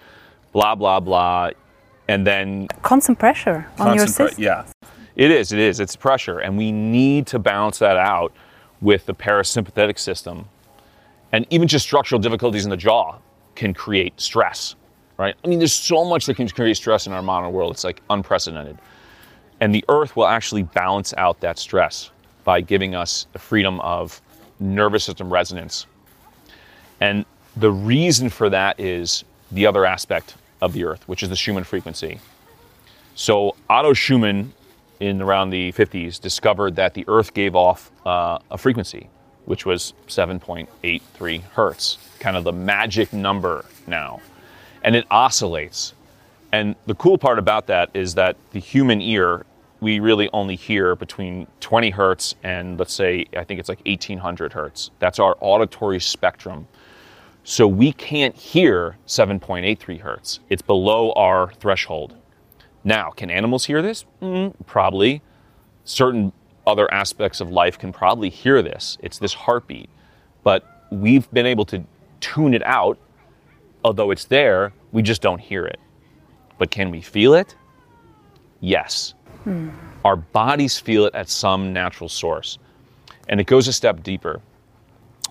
blah, 0.54 0.76
blah, 0.76 1.00
blah. 1.00 1.50
And 2.08 2.26
then 2.26 2.68
constant 2.82 3.20
pressure 3.20 3.68
on 3.80 3.98
your 3.98 4.08
system. 4.08 4.42
Yeah, 4.42 4.66
it 5.16 5.30
is, 5.32 5.52
it 5.52 5.60
is. 5.60 5.80
It's 5.80 5.96
pressure. 5.96 6.40
And 6.40 6.58
we 6.58 6.72
need 6.72 7.28
to 7.28 7.40
balance 7.40 7.80
that 7.80 7.98
out 7.98 8.34
with 8.82 9.06
the 9.06 9.14
parasympathetic 9.14 10.00
system. 10.00 10.48
And 11.32 11.46
even 11.50 11.68
just 11.68 11.86
structural 11.86 12.20
difficulties 12.20 12.64
in 12.64 12.70
the 12.70 12.78
jaw 12.78 13.18
can 13.56 13.74
create 13.74 14.20
stress, 14.20 14.76
right? 15.18 15.36
I 15.44 15.48
mean, 15.48 15.60
there's 15.60 15.74
so 15.74 16.06
much 16.06 16.26
that 16.26 16.36
can 16.36 16.48
create 16.50 16.78
stress 16.78 17.08
in 17.08 17.14
our 17.14 17.22
modern 17.22 17.52
world. 17.54 17.74
It's 17.74 17.84
like 17.84 18.02
unprecedented. 18.10 18.78
And 19.60 19.74
the 19.74 19.86
earth 19.90 20.16
will 20.16 20.28
actually 20.28 20.64
balance 20.64 21.14
out 21.18 21.40
that 21.42 21.58
stress 21.58 22.12
by 22.44 22.62
giving 22.62 22.96
us 22.96 23.28
the 23.34 23.40
freedom 23.40 23.80
of 23.82 24.22
nervous 24.60 25.04
system 25.04 25.32
resonance. 25.32 25.86
And 27.00 27.26
the 27.56 27.72
reason 27.72 28.30
for 28.30 28.50
that 28.50 28.80
is 28.80 29.24
the 29.52 29.66
other 29.66 29.86
aspect 29.86 30.36
of 30.62 30.74
the 30.74 30.86
earth, 30.86 31.08
which 31.08 31.24
is 31.24 31.30
the 31.30 31.36
Schumann 31.36 31.64
frequency. 31.64 32.20
So 33.16 33.56
Otto 33.70 33.94
Schumann 33.94 34.54
in 35.00 35.22
around 35.22 35.50
the 35.50 35.72
50s 35.74 36.20
discovered 36.20 36.76
that 36.78 36.94
the 36.94 37.06
earth 37.08 37.34
gave 37.34 37.56
off 37.56 37.92
uh, 38.06 38.40
a 38.50 38.58
frequency 38.58 39.10
which 39.46 39.66
was 39.66 39.94
7.83 40.08 41.42
hertz, 41.42 41.98
kind 42.20 42.38
of 42.38 42.44
the 42.44 42.54
magic 42.54 43.14
number 43.14 43.66
now. 43.88 44.22
And 44.84 44.96
it 44.96 45.06
oscillates. 45.10 45.94
And 46.52 46.76
the 46.86 46.96
cool 46.96 47.18
part 47.18 47.40
about 47.40 47.68
that 47.68 47.90
is 47.94 48.16
that 48.16 48.38
the 48.52 48.60
human 48.60 49.02
ear 49.02 49.46
we 49.84 50.00
really 50.00 50.30
only 50.32 50.56
hear 50.56 50.96
between 50.96 51.46
20 51.60 51.90
hertz 51.90 52.36
and 52.42 52.80
let's 52.80 52.94
say, 52.94 53.26
I 53.36 53.44
think 53.44 53.60
it's 53.60 53.68
like 53.68 53.82
1800 53.86 54.54
hertz. 54.54 54.92
That's 55.00 55.20
our 55.20 55.36
auditory 55.42 56.00
spectrum. 56.00 56.68
So 57.44 57.68
we 57.68 57.92
can't 57.92 58.34
hear 58.34 58.98
7.83 59.06 60.00
hertz. 60.00 60.40
It's 60.50 60.62
below 60.62 61.12
our 61.12 61.52
threshold. 61.56 62.16
Now, 62.86 63.12
can 63.12 63.30
animals 63.30 63.66
hear 63.66 63.82
this? 63.82 64.06
Mm, 64.22 64.54
probably. 64.66 65.22
Certain 65.84 66.32
other 66.66 66.92
aspects 66.94 67.42
of 67.42 67.50
life 67.50 67.78
can 67.78 67.92
probably 67.92 68.30
hear 68.30 68.62
this. 68.62 68.98
It's 69.02 69.20
this 69.20 69.34
heartbeat. 69.34 69.90
But 70.44 70.88
we've 70.92 71.30
been 71.32 71.46
able 71.46 71.66
to 71.66 71.84
tune 72.20 72.54
it 72.54 72.64
out. 72.66 72.98
Although 73.84 74.12
it's 74.12 74.26
there, 74.26 74.74
we 74.92 75.02
just 75.02 75.22
don't 75.22 75.40
hear 75.40 75.66
it. 75.66 75.80
But 76.58 76.72
can 76.72 76.92
we 76.92 77.02
feel 77.02 77.34
it? 77.34 77.56
Yes. 78.62 79.14
Hmm. 79.44 79.70
Our 80.06 80.16
bodies 80.16 80.80
feel 80.80 81.06
it 81.06 81.16
at 81.16 81.30
some 81.30 81.74
natural 81.74 82.10
source. 82.10 82.58
And 83.28 83.40
it 83.40 83.48
goes 83.48 83.68
a 83.68 83.74
step 83.74 84.04
deeper. 84.04 84.42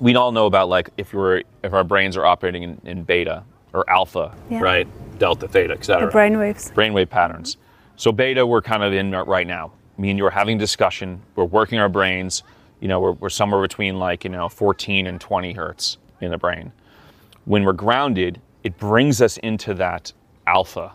We 0.01 0.15
all 0.17 0.33
know 0.33 0.47
about 0.47 0.69
like 0.69 0.91
if 0.97 1.15
we're 1.15 1.43
if 1.62 1.73
our 1.73 1.85
brains 1.85 2.17
are 2.17 2.27
operating 2.27 2.62
in, 2.62 2.81
in 2.85 3.03
beta 3.05 3.45
or 3.73 3.89
alpha, 3.89 4.35
yeah. 4.51 4.61
right? 4.61 5.19
Delta, 5.19 5.49
theta, 5.49 5.75
etc. 5.75 6.07
The 6.07 6.12
brainwaves. 6.12 6.73
Brainwave 6.73 7.09
patterns. 7.09 7.57
So 7.97 8.12
beta 8.12 8.47
we're 8.47 8.62
kind 8.62 8.83
of 8.83 8.93
in 8.93 9.12
right 9.12 9.47
now. 9.47 9.73
Me 10.03 10.11
and 10.11 10.19
you 10.19 10.27
are 10.27 10.31
having 10.31 10.59
discussion. 10.59 11.23
We're 11.37 11.45
working 11.45 11.79
our 11.79 11.89
brains. 11.89 12.43
You 12.81 12.89
know, 12.89 12.99
we're, 12.99 13.13
we're 13.13 13.29
somewhere 13.29 13.63
between 13.63 14.01
like, 14.01 14.25
you 14.25 14.31
know, 14.31 14.49
14 14.49 15.07
and 15.07 15.21
20 15.21 15.53
hertz 15.53 15.97
in 16.21 16.33
the 16.33 16.39
brain. 16.39 16.73
When 17.45 17.63
we're 17.63 17.73
grounded, 17.73 18.41
it 18.65 18.77
brings 18.79 19.23
us 19.23 19.37
into 19.37 19.75
that 19.75 20.13
alpha 20.45 20.91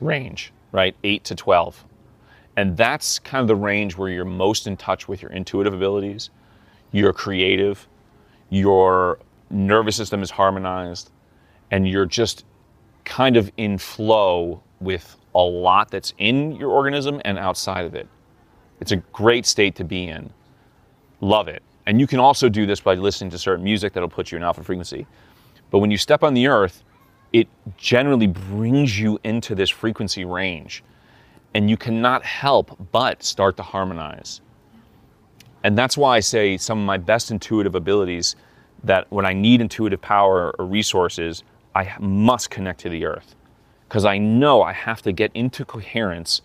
range, 0.00 0.52
right? 0.72 0.96
8 1.04 1.22
to 1.26 1.36
12. 1.36 1.84
And 2.56 2.76
that's 2.76 3.20
kind 3.20 3.40
of 3.40 3.46
the 3.46 3.54
range 3.54 3.96
where 3.96 4.08
you're 4.08 4.24
most 4.24 4.66
in 4.66 4.76
touch 4.76 5.06
with 5.06 5.22
your 5.22 5.30
intuitive 5.30 5.72
abilities, 5.72 6.30
you're 6.90 7.12
creative, 7.12 7.86
your 8.48 9.20
nervous 9.48 9.94
system 9.94 10.24
is 10.24 10.30
harmonized, 10.32 11.12
and 11.70 11.88
you're 11.88 12.04
just 12.04 12.44
kind 13.04 13.36
of 13.36 13.52
in 13.56 13.78
flow 13.78 14.60
with 14.80 15.16
a 15.36 15.40
lot 15.40 15.92
that's 15.92 16.14
in 16.18 16.56
your 16.56 16.70
organism 16.70 17.22
and 17.24 17.38
outside 17.38 17.84
of 17.84 17.94
it. 17.94 18.08
It's 18.80 18.92
a 18.92 18.96
great 18.96 19.46
state 19.46 19.74
to 19.76 19.84
be 19.84 20.08
in. 20.08 20.30
Love 21.20 21.48
it. 21.48 21.62
And 21.86 22.00
you 22.00 22.06
can 22.06 22.18
also 22.18 22.48
do 22.48 22.66
this 22.66 22.80
by 22.80 22.94
listening 22.94 23.30
to 23.30 23.38
certain 23.38 23.64
music 23.64 23.92
that'll 23.92 24.08
put 24.08 24.32
you 24.32 24.36
in 24.36 24.42
alpha 24.42 24.62
frequency. 24.62 25.06
But 25.70 25.78
when 25.78 25.90
you 25.90 25.98
step 25.98 26.22
on 26.22 26.34
the 26.34 26.46
earth, 26.46 26.82
it 27.32 27.48
generally 27.76 28.26
brings 28.26 28.98
you 28.98 29.18
into 29.24 29.54
this 29.54 29.70
frequency 29.70 30.24
range 30.24 30.82
and 31.54 31.68
you 31.68 31.76
cannot 31.76 32.24
help 32.24 32.76
but 32.92 33.22
start 33.22 33.56
to 33.56 33.62
harmonize. 33.62 34.40
And 35.62 35.76
that's 35.76 35.96
why 35.96 36.16
I 36.16 36.20
say 36.20 36.56
some 36.56 36.78
of 36.78 36.86
my 36.86 36.96
best 36.96 37.30
intuitive 37.30 37.74
abilities 37.74 38.36
that 38.84 39.10
when 39.10 39.26
I 39.26 39.32
need 39.32 39.60
intuitive 39.60 40.00
power 40.00 40.54
or 40.58 40.64
resources, 40.64 41.42
I 41.74 41.94
must 42.00 42.50
connect 42.50 42.80
to 42.80 42.88
the 42.88 43.04
earth. 43.04 43.34
Because 43.88 44.04
I 44.04 44.18
know 44.18 44.62
I 44.62 44.72
have 44.72 45.02
to 45.02 45.12
get 45.12 45.32
into 45.34 45.64
coherence 45.64 46.40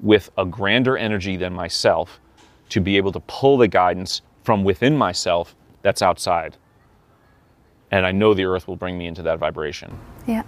with 0.00 0.30
a 0.36 0.44
grander 0.44 0.96
energy 0.96 1.36
than 1.36 1.52
myself 1.52 2.20
to 2.68 2.80
be 2.80 2.96
able 2.96 3.12
to 3.12 3.20
pull 3.20 3.56
the 3.56 3.68
guidance 3.68 4.22
from 4.44 4.64
within 4.64 4.96
myself 4.96 5.54
that's 5.82 6.02
outside. 6.02 6.56
And 7.90 8.04
I 8.04 8.12
know 8.12 8.34
the 8.34 8.44
earth 8.44 8.68
will 8.68 8.76
bring 8.76 8.98
me 8.98 9.06
into 9.06 9.22
that 9.22 9.38
vibration. 9.38 9.98
Yeah 10.26 10.42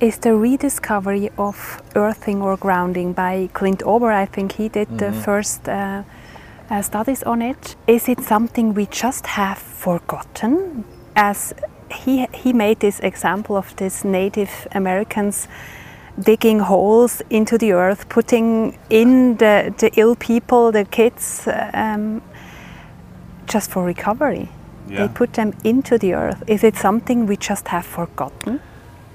is 0.00 0.18
the 0.18 0.34
rediscovery 0.34 1.30
of 1.38 1.82
earthing 1.96 2.40
or 2.40 2.56
grounding 2.56 3.12
by 3.12 3.48
Clint 3.52 3.82
Ober. 3.84 4.12
I 4.12 4.26
think 4.26 4.52
he 4.52 4.68
did 4.68 4.88
mm 4.88 4.94
-hmm. 4.94 4.98
the 4.98 5.10
mm-hmm. 5.10 5.22
first 5.22 5.68
uh, 5.68 6.02
uh, 6.70 6.82
studies 6.82 7.24
on 7.24 7.42
it. 7.42 7.76
Is 7.86 8.08
it 8.08 8.24
something 8.24 8.74
we 8.74 8.86
just 8.90 9.26
have 9.26 9.58
forgotten? 9.58 10.84
As 11.14 11.54
he, 12.04 12.26
he 12.32 12.52
made 12.52 12.76
this 12.78 13.00
example 13.00 13.56
of 13.56 13.74
these 13.74 14.08
Native 14.08 14.52
Americans 14.74 15.48
digging 16.20 16.58
holes 16.58 17.22
into 17.30 17.58
the 17.58 17.72
earth, 17.72 18.08
putting 18.08 18.78
in 18.90 19.36
the, 19.36 19.74
the 19.78 19.90
ill 19.96 20.16
people, 20.16 20.72
the 20.72 20.84
kids, 20.84 21.48
um, 21.72 22.22
just 23.46 23.70
for 23.70 23.84
recovery. 23.84 24.48
Yeah. 24.88 25.06
They 25.06 25.12
put 25.12 25.34
them 25.34 25.52
into 25.64 25.98
the 25.98 26.14
earth. 26.14 26.42
Is 26.46 26.64
it 26.64 26.76
something 26.76 27.26
we 27.26 27.36
just 27.36 27.68
have 27.68 27.86
forgotten? 27.86 28.60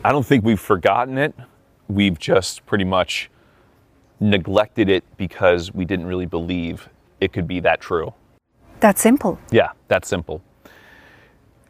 I 0.04 0.12
don't 0.12 0.26
think 0.26 0.44
we've 0.44 0.60
forgotten 0.60 1.18
it. 1.18 1.34
We've 1.88 2.20
just 2.20 2.66
pretty 2.66 2.86
much 2.86 3.30
neglected 4.20 4.90
it 4.90 5.04
because 5.18 5.74
we 5.74 5.86
didn't 5.86 6.06
really 6.06 6.26
believe 6.26 6.90
it 7.20 7.34
could 7.34 7.48
be 7.48 7.60
that 7.62 7.82
true. 7.82 8.14
That 8.80 9.00
simple. 9.00 9.40
Yeah, 9.52 9.72
that 9.88 10.06
simple. 10.06 10.42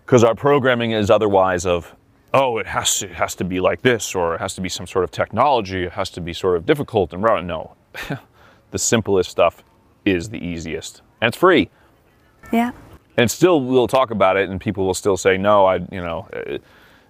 Because 0.05 0.23
our 0.23 0.35
programming 0.35 0.91
is 0.91 1.09
otherwise 1.09 1.65
of, 1.65 1.95
oh, 2.33 2.57
it 2.57 2.67
has 2.67 2.99
to 2.99 3.05
it 3.05 3.15
has 3.15 3.35
to 3.35 3.43
be 3.43 3.59
like 3.59 3.81
this, 3.81 4.15
or 4.15 4.35
it 4.35 4.41
has 4.41 4.55
to 4.55 4.61
be 4.61 4.69
some 4.69 4.87
sort 4.87 5.03
of 5.03 5.11
technology, 5.11 5.83
it 5.83 5.93
has 5.93 6.09
to 6.11 6.21
be 6.21 6.33
sort 6.33 6.57
of 6.57 6.65
difficult 6.65 7.13
and. 7.13 7.23
No, 7.47 7.75
the 8.71 8.79
simplest 8.79 9.31
stuff 9.31 9.63
is 10.05 10.29
the 10.29 10.37
easiest, 10.37 11.01
and 11.21 11.29
it's 11.29 11.37
free. 11.37 11.69
Yeah. 12.51 12.71
And 13.15 13.29
still, 13.29 13.61
we'll 13.61 13.87
talk 13.87 14.09
about 14.09 14.37
it, 14.37 14.49
and 14.49 14.59
people 14.59 14.85
will 14.85 14.95
still 14.95 15.17
say, 15.17 15.37
no, 15.37 15.67
I, 15.67 15.75
you 15.91 16.01
know. 16.01 16.27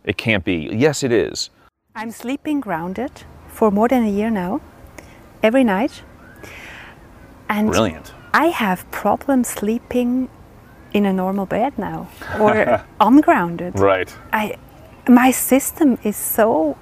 It 0.04 0.18
can't 0.18 0.44
be. 0.44 0.70
Yes, 0.72 1.04
it 1.04 1.12
is. 1.12 1.50
I'm 1.96 2.12
sleeping 2.12 2.60
grounded 2.60 3.24
for 3.48 3.72
more 3.72 3.88
than 3.88 4.04
a 4.04 4.10
year 4.10 4.30
now, 4.30 4.62
every 5.42 5.64
night. 5.64 6.04
And 7.48 7.70
Brilliant. 7.70 8.14
I 8.34 8.48
have 8.48 8.90
problems 8.92 9.48
sleeping 9.48 10.30
in 10.94 11.06
a 11.06 11.14
normal 11.14 11.46
bed 11.46 11.78
now 11.78 12.10
or 12.40 12.84
ungrounded. 13.00 13.80
Right. 13.80 14.14
I 14.32 14.58
my 15.08 15.32
system 15.32 15.98
is 16.04 16.16
so 16.16 16.78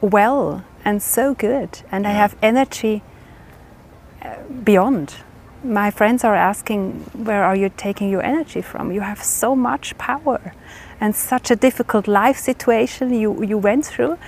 well 0.00 0.64
and 0.84 1.02
so 1.02 1.34
good 1.34 1.82
and 1.92 2.04
yeah. 2.04 2.10
I 2.10 2.12
have 2.12 2.36
energy 2.42 3.02
uh, 4.22 4.36
beyond. 4.64 5.14
My 5.62 5.90
friends 5.90 6.24
are 6.24 6.34
asking 6.34 6.92
where 7.12 7.44
are 7.44 7.54
you 7.54 7.70
taking 7.76 8.10
your 8.10 8.22
energy 8.22 8.62
from? 8.62 8.92
You 8.92 9.02
have 9.02 9.22
so 9.22 9.54
much 9.54 9.96
power 9.98 10.54
and 11.00 11.14
such 11.14 11.50
a 11.50 11.56
difficult 11.56 12.08
life 12.08 12.38
situation 12.38 13.12
you, 13.14 13.42
you 13.44 13.58
went 13.58 13.84
through 13.86 14.18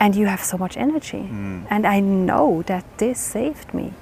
and 0.00 0.14
you 0.14 0.26
have 0.26 0.42
so 0.42 0.58
much 0.58 0.76
energy. 0.76 1.28
Mm. 1.30 1.66
And 1.70 1.86
I 1.86 2.00
know 2.00 2.62
that 2.66 2.84
this 2.98 3.18
saved 3.20 3.72
me 3.72 3.92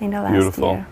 in 0.00 0.10
the 0.10 0.22
last 0.22 0.32
Beautiful. 0.32 0.72
year. 0.72 0.86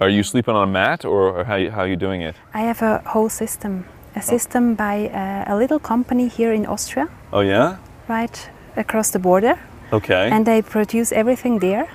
Are 0.00 0.08
you 0.08 0.22
sleeping 0.22 0.54
on 0.54 0.68
a 0.68 0.70
mat 0.70 1.04
or 1.04 1.44
how, 1.44 1.70
how 1.70 1.80
are 1.80 1.88
you 1.88 1.96
doing 1.96 2.20
it? 2.22 2.36
I 2.54 2.60
have 2.62 2.82
a 2.82 2.98
whole 3.06 3.28
system. 3.28 3.84
A 4.18 4.22
system 4.22 4.74
by 4.74 5.08
uh, 5.08 5.54
a 5.54 5.56
little 5.56 5.78
company 5.78 6.28
here 6.28 6.52
in 6.52 6.66
Austria. 6.66 7.06
Oh, 7.32 7.40
yeah? 7.40 7.76
Right. 8.08 8.50
across 8.76 9.10
the 9.10 9.18
border, 9.18 9.56
Okay. 9.92 10.30
and 10.30 10.44
they 10.46 10.62
produce 10.62 11.12
everything 11.12 11.58
there. 11.60 11.86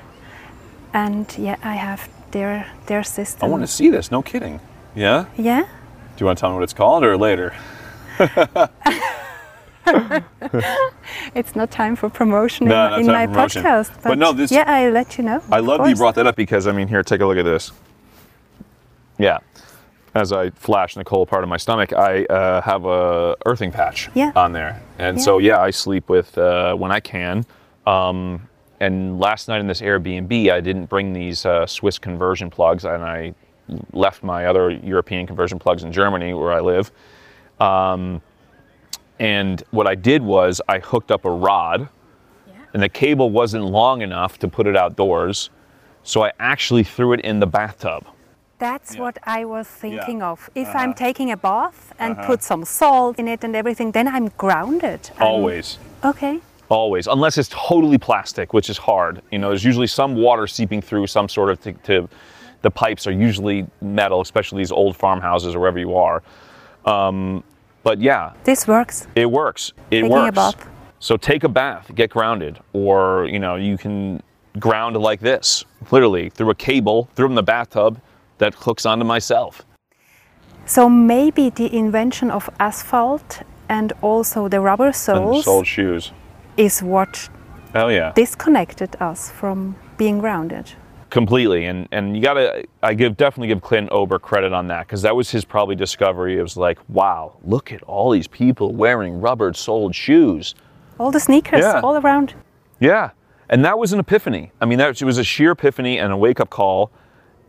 And 0.94 1.26
yeah, 1.38 1.56
I 1.64 1.76
have 1.76 2.08
their 2.32 2.66
their 2.86 3.04
system. 3.04 3.46
I 3.48 3.52
want 3.52 3.64
to 3.64 3.68
see 3.68 3.90
this. 3.92 4.10
No 4.12 4.22
kidding. 4.22 4.60
Yeah. 4.96 5.26
Yeah. 5.38 5.62
Do 5.64 6.20
you 6.20 6.26
want 6.26 6.38
to 6.38 6.42
tell 6.42 6.50
me 6.52 6.56
what 6.56 6.64
it's 6.64 6.74
called 6.74 7.04
or 7.04 7.18
later? 7.18 7.52
It's 11.36 11.56
not 11.56 11.72
time 11.72 11.96
for 11.96 12.10
promotion 12.10 12.68
No, 12.68 12.94
in, 12.96 13.02
in 13.02 13.08
my 13.08 13.26
promotion. 13.28 13.64
podcast. 13.64 13.92
But 14.04 14.18
no, 14.18 14.32
this- 14.34 14.52
yeah, 14.52 14.64
I'll 14.68 14.92
let 14.92 15.18
you 15.18 15.24
know. 15.24 15.42
I 15.52 15.60
love 15.60 15.80
that 15.80 15.90
you 15.90 15.96
brought 15.96 16.16
that 16.16 16.28
up 16.28 16.36
because 16.36 16.68
I 16.68 16.72
mean, 16.72 16.88
here, 16.88 17.04
take 17.04 17.22
a 17.22 17.26
look 17.26 17.38
at 17.38 17.46
this. 17.46 17.72
Yeah. 19.18 19.40
As 20.16 20.32
I 20.32 20.52
flash 20.52 20.96
Nicole 20.96 21.26
part 21.26 21.44
of 21.44 21.50
my 21.50 21.58
stomach, 21.58 21.92
I 21.92 22.26
uh, 22.26 22.62
have 22.62 22.86
a 22.86 23.36
earthing 23.48 23.72
patch 23.72 24.10
Yeah. 24.14 24.32
on 24.36 24.52
there, 24.54 24.80
and 25.00 25.20
so 25.20 25.40
yeah, 25.40 25.60
I 25.60 25.72
sleep 25.72 26.08
with 26.08 26.38
uh, 26.38 26.76
when 26.76 26.92
I 26.92 27.00
can. 27.00 27.46
Um, 27.88 28.48
and 28.80 29.20
last 29.20 29.48
night 29.48 29.60
in 29.60 29.66
this 29.68 29.82
Airbnb, 29.82 30.52
I 30.52 30.60
didn't 30.60 30.86
bring 30.86 31.14
these 31.14 31.46
uh, 31.48 31.66
Swiss 31.66 31.98
conversion 31.98 32.52
plugs, 32.52 32.86
and 32.86 33.04
I 33.04 33.34
left 33.92 34.24
my 34.24 34.46
other 34.46 34.70
European 34.70 35.26
conversion 35.26 35.58
plugs 35.58 35.84
in 35.84 35.92
Germany, 35.92 36.34
where 36.34 36.52
I 36.52 36.60
live. 36.60 36.92
Um, 37.60 38.22
and 39.20 39.64
what 39.72 39.88
I 39.88 39.96
did 39.96 40.22
was 40.22 40.62
I 40.68 40.78
hooked 40.80 41.12
up 41.12 41.26
a 41.26 41.32
rod, 41.32 41.88
and 42.74 42.84
the 42.84 42.90
cable 42.90 43.32
wasn't 43.32 43.66
long 43.66 44.02
enough 44.04 44.38
to 44.40 44.48
put 44.48 44.68
it 44.68 44.76
outdoors, 44.78 45.50
so 46.04 46.24
I 46.24 46.34
actually 46.40 46.84
threw 46.84 47.14
it 47.14 47.22
in 47.22 47.40
the 47.40 47.48
bathtub. 47.48 48.06
That's 48.64 48.96
Yeah. 48.96 49.02
what 49.02 49.18
I 49.38 49.44
was 49.44 49.68
thinking 49.68 50.20
Yeah. 50.20 50.32
of. 50.32 50.50
If 50.56 50.70
Uh-huh. 50.70 50.78
I'm 50.82 50.94
taking 50.94 51.30
a 51.32 51.36
bath 51.50 51.94
and 52.00 52.14
Uh-huh. 52.14 52.28
put 52.30 52.40
some 52.44 52.64
salt 52.64 53.20
in 53.20 53.28
it 53.28 53.44
and 53.44 53.54
everything, 53.62 53.92
then 53.92 54.08
I'm 54.16 54.28
grounded. 54.44 55.02
I'm- 55.20 55.28
Always. 55.32 55.68
Okay. 56.12 56.40
Always, 56.70 57.06
unless 57.08 57.38
it's 57.38 57.50
totally 57.70 57.98
plastic, 57.98 58.54
which 58.54 58.70
is 58.70 58.78
hard. 58.78 59.22
You 59.32 59.40
know, 59.40 59.50
there's 59.50 59.66
usually 59.66 59.88
some 60.02 60.16
water 60.16 60.48
seeping 60.48 60.82
through 60.82 61.08
some 61.08 61.28
sort 61.28 61.50
of 61.52 61.60
to, 61.64 61.74
to 61.90 62.08
the 62.62 62.72
pipes 62.72 63.06
are 63.06 63.12
usually 63.30 63.68
metal, 63.82 64.22
especially 64.22 64.60
these 64.64 64.72
old 64.72 64.96
farmhouses 64.96 65.56
or 65.56 65.60
wherever 65.60 65.80
you 65.88 65.94
are. 65.98 66.24
Um, 66.86 67.44
but 67.84 68.00
yeah, 68.00 68.32
This 68.46 68.66
works. 68.66 69.08
it 69.14 69.30
works. 69.30 69.74
It 69.92 70.04
Taking 70.04 70.12
a 70.18 70.22
works. 70.22 70.36
bath. 70.36 70.68
So 71.00 71.18
take 71.18 71.44
a 71.44 71.50
bath, 71.50 71.92
get 71.94 72.10
grounded, 72.10 72.60
or 72.72 73.26
you 73.26 73.40
know 73.40 73.56
you 73.56 73.78
can 73.78 74.24
ground 74.58 74.96
like 74.96 75.20
this, 75.20 75.66
literally 75.92 76.30
through 76.30 76.52
a 76.52 76.56
cable, 76.56 77.10
through 77.16 77.28
in 77.28 77.36
the 77.36 77.44
bathtub 77.44 78.00
that 78.38 78.54
hooks 78.56 78.86
onto 78.86 79.06
myself. 79.06 79.62
So 80.66 80.90
maybe 80.90 81.50
the 81.50 81.74
invention 81.76 82.32
of 82.32 82.50
asphalt 82.60 83.42
and 83.70 83.94
also 84.02 84.48
the 84.48 84.60
rubber 84.62 84.88
And 84.88 84.96
soles 84.96 85.46
sold 85.46 85.68
shoes. 85.68 86.12
is 86.58 86.82
what 86.82 87.30
Hell 87.74 87.92
yeah. 87.92 88.12
disconnected 88.16 88.96
us 89.00 89.30
from 89.32 89.76
being 89.98 90.20
grounded. 90.20 90.72
completely 91.10 91.66
and 91.66 91.88
and 91.92 92.16
you 92.16 92.22
gotta 92.24 92.64
i 92.82 92.92
give 92.96 93.16
definitely 93.18 93.48
give 93.54 93.62
clint 93.62 93.88
ober 93.92 94.18
credit 94.20 94.52
on 94.52 94.68
that 94.68 94.88
because 94.88 95.04
that 95.04 95.16
was 95.16 95.30
his 95.30 95.46
probably 95.46 95.76
discovery 95.76 96.40
it 96.40 96.42
was 96.42 96.58
like 96.58 96.80
wow 96.90 97.38
look 97.44 97.72
at 97.72 97.84
all 97.84 98.10
these 98.10 98.28
people 98.28 98.68
wearing 98.74 99.22
rubber 99.22 99.54
soled 99.54 99.94
shoes 99.94 100.56
All 101.00 101.12
the 101.12 101.20
sneakers 101.20 101.60
Yeah. 101.62 101.82
all 101.84 101.96
around. 101.98 102.34
yeah 102.80 103.12
and 103.52 103.64
that 103.64 103.78
was 103.78 103.94
an 103.94 104.00
epiphany 104.00 104.52
i 104.62 104.66
mean 104.66 104.80
that 104.80 105.00
was 105.04 105.20
a 105.20 105.24
sheer 105.24 105.52
epiphany 105.52 106.00
and 106.00 106.12
a 106.12 106.18
wake-up 106.18 106.50
call 106.50 106.90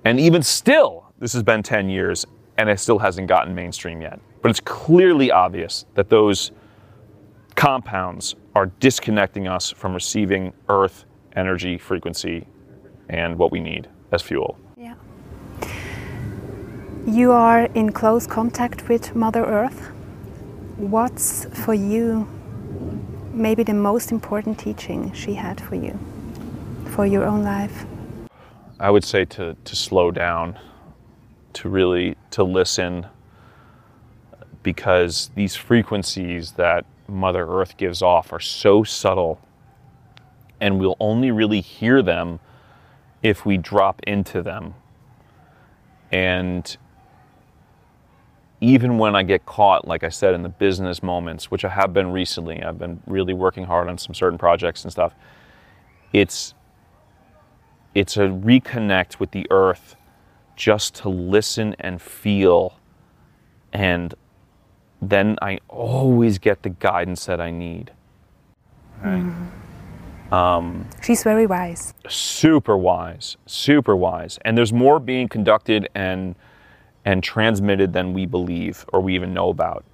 and 0.05 0.21
even 0.21 0.43
still 0.43 1.13
this 1.19 1.33
has 1.33 1.43
been 1.43 1.63
10 1.63 1.89
years 1.89 2.27
and 2.57 2.69
it 2.69 2.79
still 2.79 2.99
hasn't 2.99 3.29
gotten 3.29 3.55
mainstream 3.55 4.01
yet 4.01 4.21
but 4.43 4.51
it's 4.51 4.61
clearly 4.61 5.31
obvious 5.31 5.87
that 5.95 6.09
those 6.09 6.53
compounds 7.55 8.35
are 8.55 8.67
disconnecting 8.81 9.49
us 9.49 9.71
from 9.71 9.95
receiving 9.95 10.53
earth 10.69 11.05
energy 11.37 11.79
frequency 11.79 12.47
and 13.09 13.37
what 13.39 13.51
we 13.53 13.61
need 13.61 13.89
as 14.13 14.23
fuel 14.23 14.59
Yeah. 14.77 14.95
You 17.07 17.33
are 17.33 17.67
in 17.75 17.93
close 17.93 18.27
contact 18.27 18.89
with 18.89 19.15
Mother 19.15 19.45
Earth. 19.45 19.91
What's 20.79 21.45
for 21.65 21.75
you 21.75 22.27
maybe 23.31 23.63
the 23.63 23.75
most 23.75 24.11
important 24.11 24.59
teaching 24.59 25.13
she 25.13 25.35
had 25.35 25.61
for 25.61 25.75
you, 25.75 25.99
for 26.87 27.05
your 27.05 27.25
own 27.25 27.45
life? 27.45 27.85
I 28.85 28.91
would 28.91 29.03
say 29.03 29.25
to, 29.25 29.57
to 29.65 29.77
slow 29.77 30.11
down, 30.11 30.59
to 31.55 31.71
really 31.71 32.17
to 32.33 32.45
listen, 32.45 33.07
because 34.63 35.31
these 35.35 35.57
frequencies 35.57 36.53
that 36.53 36.85
Mother 37.09 37.47
Earth 37.49 37.79
gives 37.79 38.03
off 38.03 38.31
are 38.31 38.41
so 38.41 38.85
subtle, 38.85 39.41
and 40.61 40.79
we'll 40.79 40.99
only 41.01 41.31
really 41.31 41.63
hear 41.63 42.03
them 42.03 42.41
if 43.23 43.47
we 43.47 43.57
drop 43.57 44.03
into 44.07 44.43
them. 44.43 44.75
And 46.13 46.77
even 48.61 48.99
when 48.99 49.17
I 49.17 49.23
get 49.23 49.47
caught, 49.47 49.89
like 49.89 50.05
I 50.05 50.11
said, 50.11 50.35
in 50.35 50.43
the 50.43 50.51
business 50.51 51.03
moments, 51.03 51.51
which 51.51 51.65
I 51.65 51.71
have 51.71 51.95
been 51.95 52.13
recently, 52.13 52.63
I've 52.63 52.79
been 52.79 53.01
really 53.07 53.33
working 53.33 53.65
hard 53.65 53.89
on 53.89 53.97
some 53.97 54.13
certain 54.13 54.39
projects 54.39 54.85
and 54.85 54.93
stuff. 54.93 55.15
It's 56.13 56.53
it's 57.95 58.17
a 58.17 58.29
reconnect 58.29 59.21
with 59.21 59.31
the 59.31 59.47
earth 59.51 59.97
just 60.57 60.95
to 60.97 61.09
listen 61.09 61.75
and 61.81 62.01
feel. 62.01 62.79
And 63.73 64.15
then 65.11 65.37
i 65.43 65.59
always 65.69 66.39
get 66.39 66.63
the 66.63 66.71
guidance 66.71 67.27
that 67.27 67.41
i 67.41 67.51
need. 67.51 67.93
Mm. 69.03 69.49
Um, 70.33 70.89
She's 71.03 71.23
very 71.23 71.47
wise. 71.47 71.93
super 72.09 72.77
wise 72.77 73.37
super 73.47 73.95
wise. 73.95 74.39
And 74.45 74.57
there's 74.57 74.73
more 74.73 74.99
being 74.99 75.29
conducted 75.29 75.89
and 75.95 76.35
and 77.05 77.23
transmitted 77.23 77.93
than 77.93 78.15
we 78.15 78.25
believe 78.25 78.87
or 78.93 79.01
we 79.01 79.15
even 79.15 79.35
know 79.35 79.51
about. 79.51 79.85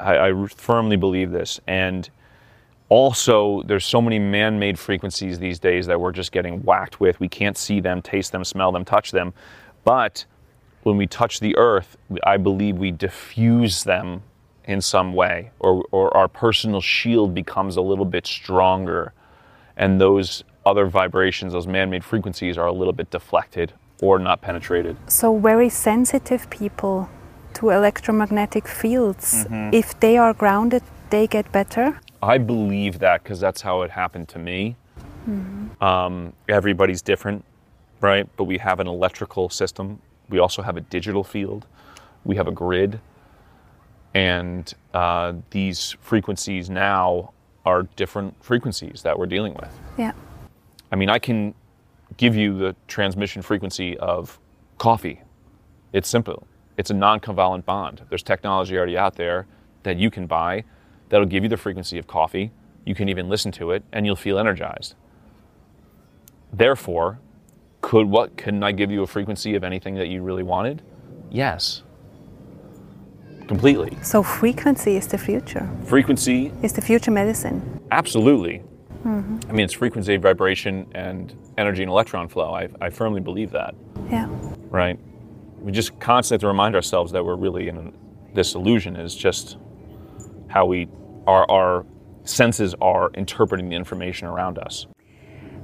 I, 0.00 0.28
I 0.30 0.46
firmly 0.46 0.96
believe 0.96 1.30
this. 1.30 1.60
And 1.66 2.08
also 2.88 3.62
there's 3.62 3.84
so 3.84 4.00
many 4.00 4.18
man-made 4.18 4.78
frequencies 4.78 5.38
these 5.38 5.58
days 5.58 5.86
that 5.86 6.00
we're 6.00 6.12
just 6.12 6.32
getting 6.32 6.62
whacked 6.62 7.00
with. 7.00 7.18
We 7.20 7.28
can't 7.28 7.56
see 7.58 7.80
them 7.80 8.00
taste 8.02 8.32
them 8.32 8.44
smell 8.44 8.72
them 8.72 8.84
touch 8.84 9.10
them. 9.10 9.34
But 9.84 10.24
when 10.82 10.96
we 10.96 11.06
touch 11.08 11.40
the 11.40 11.56
earth 11.56 11.96
i 12.24 12.36
believe 12.36 12.76
we 12.76 12.92
diffuse 12.92 13.82
them 13.82 14.22
in 14.66 14.80
some 14.80 15.12
way 15.14 15.50
or, 15.58 15.84
or 15.90 16.16
our 16.16 16.28
personal 16.28 16.80
shield 16.80 17.34
becomes 17.34 17.76
a 17.76 17.80
little 17.80 18.04
bit 18.04 18.26
stronger. 18.26 19.12
And 19.76 20.00
those 20.00 20.44
other 20.64 20.86
vibrations 20.86 21.52
those 21.52 21.66
man-made 21.66 22.04
frequencies 22.04 22.56
are 22.58 22.66
a 22.66 22.72
little 22.72 22.92
bit 22.92 23.10
deflected 23.10 23.72
or 24.00 24.18
not 24.18 24.40
penetrated. 24.42 24.96
So, 25.08 25.38
very 25.38 25.68
sensitive 25.70 26.48
people 26.50 27.08
to 27.54 27.70
electromagnetic 27.70 28.68
fields, 28.68 29.44
Mm-hmm. 29.44 29.70
if 29.72 29.98
they 30.00 30.18
are 30.18 30.34
grounded, 30.34 30.82
they 31.10 31.26
get 31.26 31.50
better. 31.52 31.98
I 32.22 32.38
believe 32.38 32.98
that 33.00 33.22
because 33.22 33.40
that's 33.40 33.60
how 33.60 33.82
it 33.82 33.90
happened 33.90 34.28
to 34.28 34.38
me. 34.38 34.76
Um, 35.80 36.32
everybody's 36.48 37.02
different, 37.02 37.44
right? 38.00 38.28
But 38.36 38.44
we 38.44 38.58
have 38.58 38.80
an 38.80 38.86
electrical 38.86 39.48
system. 39.48 40.00
We 40.28 40.38
also 40.38 40.62
have 40.62 40.76
a 40.76 40.80
digital 40.80 41.24
field. 41.24 41.66
We 42.24 42.36
have 42.36 42.46
a 42.46 42.52
grid. 42.52 43.00
And 44.14 44.72
uh, 44.94 45.34
these 45.50 45.96
frequencies 46.00 46.70
now 46.70 47.32
are 47.64 47.82
different 47.96 48.42
frequencies 48.42 49.02
that 49.02 49.18
we're 49.18 49.26
dealing 49.26 49.54
with. 49.54 49.68
Yeah. 49.98 50.12
I 50.92 50.96
mean, 50.96 51.10
I 51.10 51.18
can 51.18 51.54
give 52.16 52.36
you 52.36 52.56
the 52.56 52.76
transmission 52.86 53.42
frequency 53.42 53.98
of 53.98 54.38
coffee. 54.78 55.22
It's 55.92 56.08
simple. 56.08 56.46
It's 56.78 56.90
a 56.90 56.94
non-covalent 56.94 57.64
bond. 57.64 58.02
There's 58.08 58.22
technology 58.22 58.76
already 58.76 58.96
out 58.96 59.16
there 59.16 59.46
that 59.82 59.96
you 59.96 60.10
can 60.10 60.26
buy 60.26 60.64
that'll 61.08 61.26
give 61.26 61.42
you 61.42 61.48
the 61.48 61.56
frequency 61.56 61.98
of 61.98 62.06
coffee. 62.06 62.50
You 62.84 62.94
can 62.94 63.08
even 63.08 63.28
listen 63.28 63.52
to 63.52 63.72
it 63.72 63.82
and 63.92 64.06
you'll 64.06 64.16
feel 64.16 64.38
energized. 64.38 64.94
Therefore, 66.52 67.18
could 67.80 68.06
what 68.06 68.36
couldn't 68.36 68.62
I 68.62 68.72
give 68.72 68.90
you 68.90 69.02
a 69.02 69.06
frequency 69.06 69.54
of 69.54 69.64
anything 69.64 69.94
that 69.96 70.08
you 70.08 70.22
really 70.22 70.42
wanted? 70.42 70.82
Yes. 71.30 71.82
Completely. 73.48 73.96
So, 74.02 74.22
frequency 74.22 74.96
is 74.96 75.06
the 75.06 75.18
future, 75.18 75.68
Frequency 75.84 76.52
is 76.62 76.72
the 76.72 76.80
future 76.80 77.12
medicine. 77.12 77.80
Absolutely. 77.92 78.62
Mm-hmm. 79.04 79.38
I 79.48 79.52
mean, 79.52 79.64
it's 79.64 79.72
frequency, 79.72 80.16
vibration, 80.16 80.86
and 80.96 81.32
energy 81.56 81.82
and 81.82 81.90
electron 81.90 82.26
flow. 82.26 82.52
I, 82.54 82.68
I 82.80 82.90
firmly 82.90 83.20
believe 83.20 83.52
that, 83.52 83.76
Yeah. 84.10 84.26
right? 84.68 84.98
We 85.60 85.70
just 85.70 85.98
constantly 86.00 86.36
have 86.36 86.40
to 86.40 86.48
remind 86.48 86.74
ourselves 86.74 87.12
that 87.12 87.24
we're 87.24 87.36
really 87.36 87.68
in 87.68 87.96
this 88.34 88.56
illusion 88.56 88.96
is 88.96 89.14
just 89.14 89.58
how 90.56 90.64
we, 90.64 90.88
our, 91.26 91.44
our 91.50 91.84
senses 92.24 92.74
are 92.80 93.10
interpreting 93.12 93.68
the 93.68 93.76
information 93.76 94.26
around 94.26 94.56
us. 94.58 94.86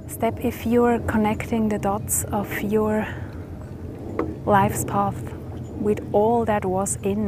Step, 0.07 0.45
if 0.45 0.67
you're 0.67 0.99
connecting 1.15 1.71
the 1.71 1.79
dots 1.79 2.25
of 2.25 2.47
your 2.61 3.07
life's 4.45 4.85
path 4.85 5.33
with 5.87 6.01
all 6.13 6.45
that 6.45 6.67
was 6.67 6.99
in 7.05 7.25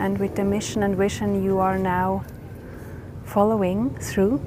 and 0.00 0.18
with 0.18 0.34
the 0.34 0.42
mission 0.42 0.82
and 0.82 0.96
vision 0.96 1.44
you 1.44 1.58
are 1.58 1.78
now 1.78 2.24
following 3.24 3.96
through, 4.00 4.38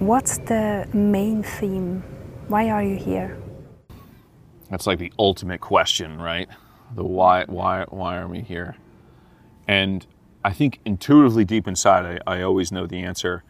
What's 0.00 0.38
the 0.38 0.88
main 0.92 1.44
theme? 1.44 2.02
Why 2.48 2.68
are 2.70 2.82
you 2.82 2.96
here? 2.96 3.38
That's 4.68 4.88
like 4.88 4.98
the 4.98 5.12
ultimate 5.20 5.60
question, 5.60 6.20
right? 6.20 6.48
The 6.96 7.04
why, 7.04 7.44
why, 7.46 7.84
why 7.88 8.18
are 8.18 8.26
we 8.26 8.40
here? 8.40 8.76
And 9.68 10.04
I 10.44 10.52
think 10.52 10.78
intuitively 10.84 11.44
deep 11.44 11.66
inside, 11.66 12.20
I, 12.26 12.36
I 12.36 12.42
always 12.42 12.70
know 12.70 12.86
the 12.86 13.00
answer. 13.00 13.42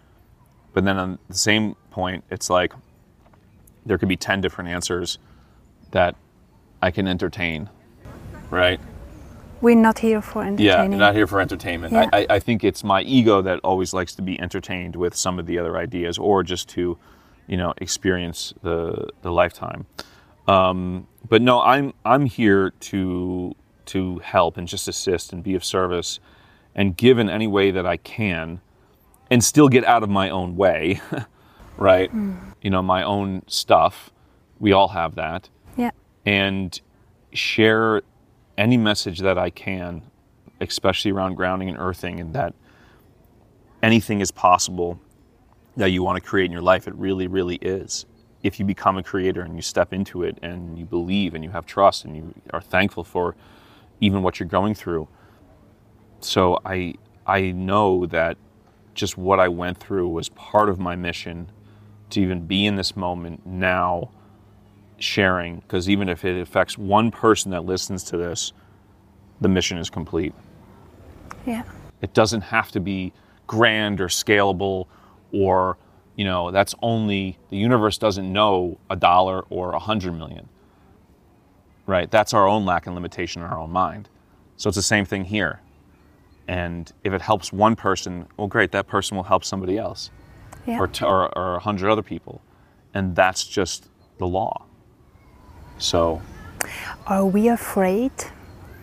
But 0.73 0.85
then 0.85 0.97
on 0.97 1.19
the 1.29 1.35
same 1.35 1.75
point, 1.91 2.25
it's 2.31 2.49
like 2.49 2.73
there 3.85 3.99
could 3.99 4.09
be 4.09 4.17
10 4.17 4.41
different 4.41 4.71
answers 4.71 5.19
that 5.91 6.15
I 6.81 6.91
can 6.91 7.07
entertain, 7.09 7.69
right? 8.51 8.81
We're 9.61 9.77
not 9.77 9.99
here 9.99 10.21
for 10.21 10.43
entertaining. 10.43 10.67
Yeah, 10.67 10.89
we're 10.89 10.97
not 10.97 11.15
here 11.15 11.27
for 11.27 11.41
entertainment. 11.41 11.93
Yeah. 11.93 12.09
I, 12.13 12.27
I 12.29 12.39
think 12.39 12.65
it's 12.65 12.85
my 12.85 13.03
ego 13.03 13.41
that 13.43 13.61
always 13.65 13.95
likes 13.95 14.15
to 14.17 14.23
be 14.23 14.39
entertained 14.41 14.95
with 14.95 15.15
some 15.15 15.39
of 15.39 15.47
the 15.47 15.59
other 15.59 15.77
ideas, 15.77 16.19
or 16.19 16.43
just 16.43 16.69
to, 16.71 16.99
you 17.47 17.57
know, 17.57 17.73
experience 17.79 18.53
the 18.63 19.09
the 19.23 19.33
lifetime. 19.33 19.87
Um, 20.47 21.07
but 21.27 21.41
no, 21.41 21.61
I'm 21.63 21.95
I'm 22.05 22.27
here 22.27 22.73
to 22.81 23.55
to 23.87 24.19
help 24.19 24.57
and 24.57 24.69
just 24.69 24.89
assist 24.89 25.33
and 25.33 25.43
be 25.43 25.55
of 25.55 25.65
service, 25.65 26.21
and 26.75 26.97
give 26.97 27.19
in 27.19 27.29
any 27.31 27.47
way 27.47 27.71
that 27.71 27.87
I 27.87 27.97
can, 27.97 28.61
and 29.31 29.43
still 29.43 29.69
get 29.69 29.85
out 29.85 30.03
of 30.03 30.09
my 30.11 30.31
own 30.31 30.57
way, 30.57 31.01
right? 31.77 32.11
Hmm. 32.11 32.35
You 32.63 32.71
know, 32.71 32.83
my 32.83 33.03
own 33.03 33.43
stuff. 33.47 34.11
We 34.59 34.73
all 34.73 34.89
have 34.89 35.15
that 35.17 35.49
Yeah. 35.77 35.91
and 36.25 36.81
share 37.33 38.03
any 38.57 38.77
message 38.77 39.19
that 39.21 39.37
I 39.37 39.51
can, 39.51 40.03
especially 40.61 41.11
around 41.11 41.35
grounding 41.35 41.69
and 41.69 41.79
earthing, 41.79 42.21
and 42.21 42.33
that 42.35 42.55
anything 43.83 44.21
is 44.21 44.31
possible 44.31 44.99
that 45.77 45.91
you 45.91 46.03
want 46.03 46.23
to 46.23 46.27
create 46.29 46.47
in 46.47 46.53
your 46.53 46.63
life. 46.63 46.87
It 46.87 46.95
really, 46.95 47.27
really 47.27 47.57
is. 47.57 48.07
If 48.43 48.61
you 48.61 48.65
become 48.65 48.97
a 48.97 49.03
creator 49.03 49.41
and 49.43 49.57
you 49.57 49.63
step 49.63 49.93
into 49.93 50.23
it 50.23 50.39
and 50.43 50.79
you 50.79 50.85
believe 50.85 51.35
and 51.35 51.43
you 51.43 51.51
have 51.51 51.67
trust 51.67 52.05
and 52.05 52.17
you 52.17 52.35
are 52.53 52.61
thankful 52.61 53.03
for 53.05 53.35
even 54.01 54.23
what 54.23 54.39
you're 54.39 54.49
going 54.49 54.75
through. 54.75 55.09
So 56.25 56.59
I 56.65 56.95
I 57.27 57.53
know 57.53 58.07
that 58.07 58.39
just 58.95 59.19
what 59.19 59.41
I 59.41 59.49
went 59.49 59.79
through 59.79 60.09
was 60.09 60.29
part 60.31 60.69
of 60.69 60.79
my 60.79 60.97
mission 60.97 61.51
to 62.11 62.21
even 62.21 62.47
be 62.47 62.67
in 62.67 62.77
this 62.77 62.97
moment 62.97 63.45
now 63.47 64.11
sharing 64.99 65.57
because 65.57 65.89
even 65.89 66.09
if 66.09 66.25
it 66.25 66.41
affects 66.41 66.79
one 66.79 67.11
person 67.11 67.51
that 67.51 67.65
listens 67.65 68.05
to 68.05 68.17
this 68.17 68.53
the 69.41 69.49
mission 69.49 69.77
is 69.79 69.91
complete. 69.91 70.35
Yeah. 71.45 71.65
it 72.01 72.15
doesn't 72.15 72.41
have 72.41 72.71
to 72.73 72.81
be 72.81 73.13
grand 73.47 74.01
or 74.01 74.09
scalable 74.09 74.87
or 75.31 75.77
you 76.17 76.25
know 76.25 76.51
that's 76.51 76.75
only 76.81 77.37
the 77.51 77.59
universe 77.59 77.99
doesn't 77.99 78.33
know 78.33 78.79
a 78.89 78.97
dollar 78.97 79.43
or 79.51 79.73
a 79.73 79.79
hundred 79.79 80.13
million. 80.13 80.49
Right? 81.87 82.11
That's 82.11 82.33
our 82.33 82.49
own 82.49 82.65
lack 82.65 82.87
and 82.87 82.95
limitation 82.95 83.43
in 83.43 83.49
our 83.49 83.59
own 83.59 83.71
mind. 83.71 84.09
So 84.57 84.69
it's 84.69 84.77
the 84.77 84.83
same 84.83 85.05
thing 85.05 85.25
here 85.25 85.61
and 86.49 86.93
if 87.05 87.13
it 87.13 87.23
helps 87.23 87.53
one 87.53 87.75
person 87.77 88.27
well 88.37 88.47
great 88.49 88.71
that 88.73 88.87
person 88.87 89.17
will 89.17 89.25
help 89.25 89.45
somebody 89.45 89.79
else 89.79 90.11
Yeah. 90.67 90.79
or, 90.81 90.87
t- 90.89 91.05
or, 91.05 91.37
or 91.39 91.57
a 91.57 91.61
hundred 91.61 91.91
other 91.91 92.03
people 92.03 92.43
and 92.93 93.15
that's 93.17 93.45
just 93.47 93.89
the 94.19 94.27
law 94.27 94.65
so 95.79 96.21
Are 97.07 97.25
we 97.27 97.49
afraid 97.49 98.13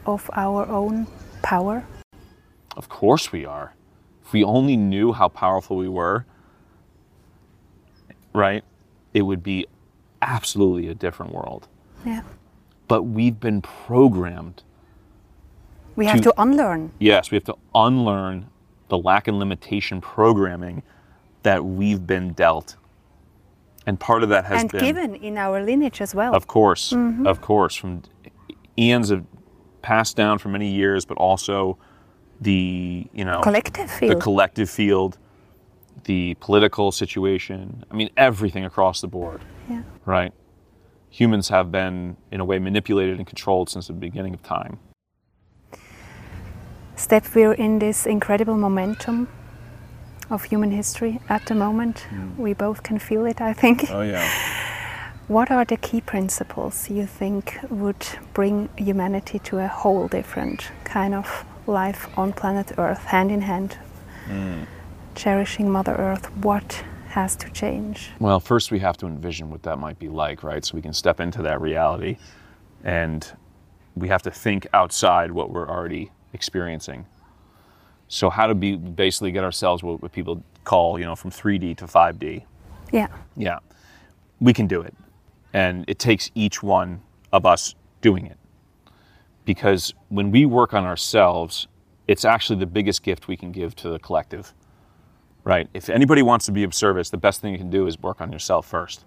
of 0.05 0.29
our 0.33 0.67
own 0.67 1.07
power? 1.41 1.83
Of 2.77 2.89
course 2.89 3.31
we 3.31 3.45
are. 3.45 3.73
If 4.25 4.33
we 4.33 4.43
only 4.43 4.77
knew 4.77 5.13
how 5.13 5.27
powerful 5.29 5.77
we 5.77 5.87
were, 5.89 6.25
right, 8.33 8.63
it 9.13 9.23
would 9.23 9.43
be 9.43 9.65
absolutely 10.21 10.87
a 10.89 10.93
different 10.95 11.33
world. 11.33 11.67
Yeah. 12.05 12.21
But 12.87 13.03
we've 13.03 13.39
been 13.39 13.61
programmed. 13.61 14.63
We 16.01 16.07
have 16.07 16.17
To- 16.21 16.31
to 16.31 16.41
unlearn. 16.41 16.91
Yes, 16.99 17.29
we 17.29 17.35
have 17.35 17.43
to 17.45 17.57
unlearn 17.75 18.47
the 18.89 18.97
lack 18.97 19.27
and 19.27 19.37
limitation 19.37 20.01
programming 20.01 20.81
that 21.43 21.63
we've 21.63 22.05
been 22.07 22.33
dealt. 22.33 22.75
And 23.85 23.99
part 23.99 24.23
of 24.23 24.29
that 24.29 24.45
has 24.45 24.61
and 24.61 24.71
been 24.71 24.81
given 24.81 25.15
in 25.15 25.37
our 25.37 25.61
lineage 25.63 26.01
as 26.01 26.15
well. 26.15 26.33
Of 26.33 26.47
course, 26.47 26.91
Mm-hmm. 26.91 27.27
of 27.27 27.41
course, 27.41 27.75
from 27.75 28.01
eons 28.79 29.11
of 29.11 29.25
passed 29.83 30.15
down 30.15 30.39
for 30.39 30.49
many 30.49 30.69
years, 30.71 31.05
but 31.05 31.17
also 31.17 31.77
the 32.39 33.07
you 33.13 33.23
know 33.25 33.41
Collective 33.41 33.89
field. 33.91 34.11
the 34.11 34.19
collective 34.19 34.69
field, 34.71 35.17
the 36.05 36.35
political 36.39 36.91
situation. 36.91 37.83
I 37.91 37.93
mean, 37.95 38.09
everything 38.17 38.65
across 38.65 39.01
the 39.01 39.07
board, 39.07 39.41
yeah. 39.69 39.83
right? 40.05 40.33
Humans 41.11 41.49
have 41.49 41.71
been, 41.71 42.17
in 42.31 42.39
a 42.39 42.45
way, 42.45 42.57
manipulated 42.57 43.17
and 43.17 43.27
controlled 43.27 43.69
since 43.69 43.85
the 43.87 43.93
beginning 43.93 44.33
of 44.33 44.41
time. 44.41 44.79
Step, 47.01 47.25
we're 47.33 47.53
in 47.53 47.79
this 47.79 48.05
incredible 48.05 48.55
momentum 48.55 49.27
of 50.29 50.43
human 50.43 50.69
history 50.69 51.19
at 51.29 51.43
the 51.47 51.55
moment. 51.55 52.01
Hmm. 52.01 52.37
We 52.37 52.53
both 52.53 52.83
can 52.83 52.99
feel 52.99 53.25
it, 53.25 53.41
I 53.41 53.53
think. 53.53 53.89
Oh 53.89 54.01
yeah. 54.01 54.23
What 55.27 55.49
are 55.49 55.65
the 55.65 55.77
key 55.77 56.01
principles 56.01 56.91
you 56.91 57.07
think 57.07 57.57
would 57.71 58.05
bring 58.33 58.69
humanity 58.77 59.39
to 59.39 59.57
a 59.57 59.67
whole 59.67 60.07
different 60.09 60.69
kind 60.83 61.15
of 61.15 61.43
life 61.65 62.07
on 62.19 62.33
planet 62.33 62.73
Earth, 62.77 63.03
hand 63.05 63.31
in 63.31 63.41
hand, 63.41 63.77
hmm. 64.27 64.65
cherishing 65.15 65.71
Mother 65.71 65.95
Earth? 65.95 66.27
What 66.43 66.83
has 67.07 67.35
to 67.37 67.49
change? 67.49 68.11
Well, 68.19 68.39
first 68.39 68.69
we 68.69 68.77
have 68.79 68.97
to 68.97 69.07
envision 69.07 69.49
what 69.49 69.63
that 69.63 69.79
might 69.79 69.97
be 69.97 70.07
like, 70.07 70.43
right? 70.43 70.63
So 70.63 70.75
we 70.75 70.83
can 70.83 70.93
step 70.93 71.19
into 71.19 71.41
that 71.41 71.61
reality 71.61 72.17
and 72.83 73.25
we 73.95 74.07
have 74.09 74.21
to 74.21 74.31
think 74.31 74.67
outside 74.71 75.31
what 75.31 75.49
we're 75.49 75.67
already 75.67 76.11
experiencing. 76.33 77.05
So 78.07 78.29
how 78.29 78.47
to 78.47 78.55
be 78.55 78.75
basically 78.75 79.31
get 79.31 79.43
ourselves 79.43 79.83
what, 79.83 80.01
what 80.01 80.11
people 80.11 80.43
call, 80.63 80.99
you 80.99 81.05
know, 81.05 81.15
from 81.15 81.31
3D 81.31 81.77
to 81.77 81.85
5D. 81.85 82.43
Yeah, 82.91 83.07
Yeah. 83.37 83.59
We 84.39 84.53
can 84.53 84.67
do 84.67 84.81
it. 84.81 84.93
And 85.53 85.85
it 85.87 85.99
takes 85.99 86.31
each 86.33 86.63
one 86.63 87.01
of 87.31 87.45
us 87.45 87.75
doing 88.01 88.25
it. 88.25 88.37
Because 89.45 89.93
when 90.09 90.31
we 90.31 90.45
work 90.45 90.73
on 90.73 90.83
ourselves, 90.83 91.67
it's 92.07 92.25
actually 92.25 92.59
the 92.59 92.65
biggest 92.65 93.03
gift 93.03 93.27
we 93.27 93.37
can 93.37 93.51
give 93.51 93.75
to 93.77 93.89
the 93.89 93.99
collective. 93.99 94.53
Right? 95.43 95.69
If 95.73 95.89
anybody 95.89 96.21
wants 96.21 96.45
to 96.47 96.51
be 96.51 96.63
of 96.63 96.73
service, 96.73 97.09
the 97.09 97.17
best 97.17 97.41
thing 97.41 97.51
you 97.51 97.57
can 97.57 97.69
do 97.69 97.87
is 97.87 97.97
work 97.99 98.19
on 98.19 98.31
yourself 98.31 98.67
first. 98.67 99.05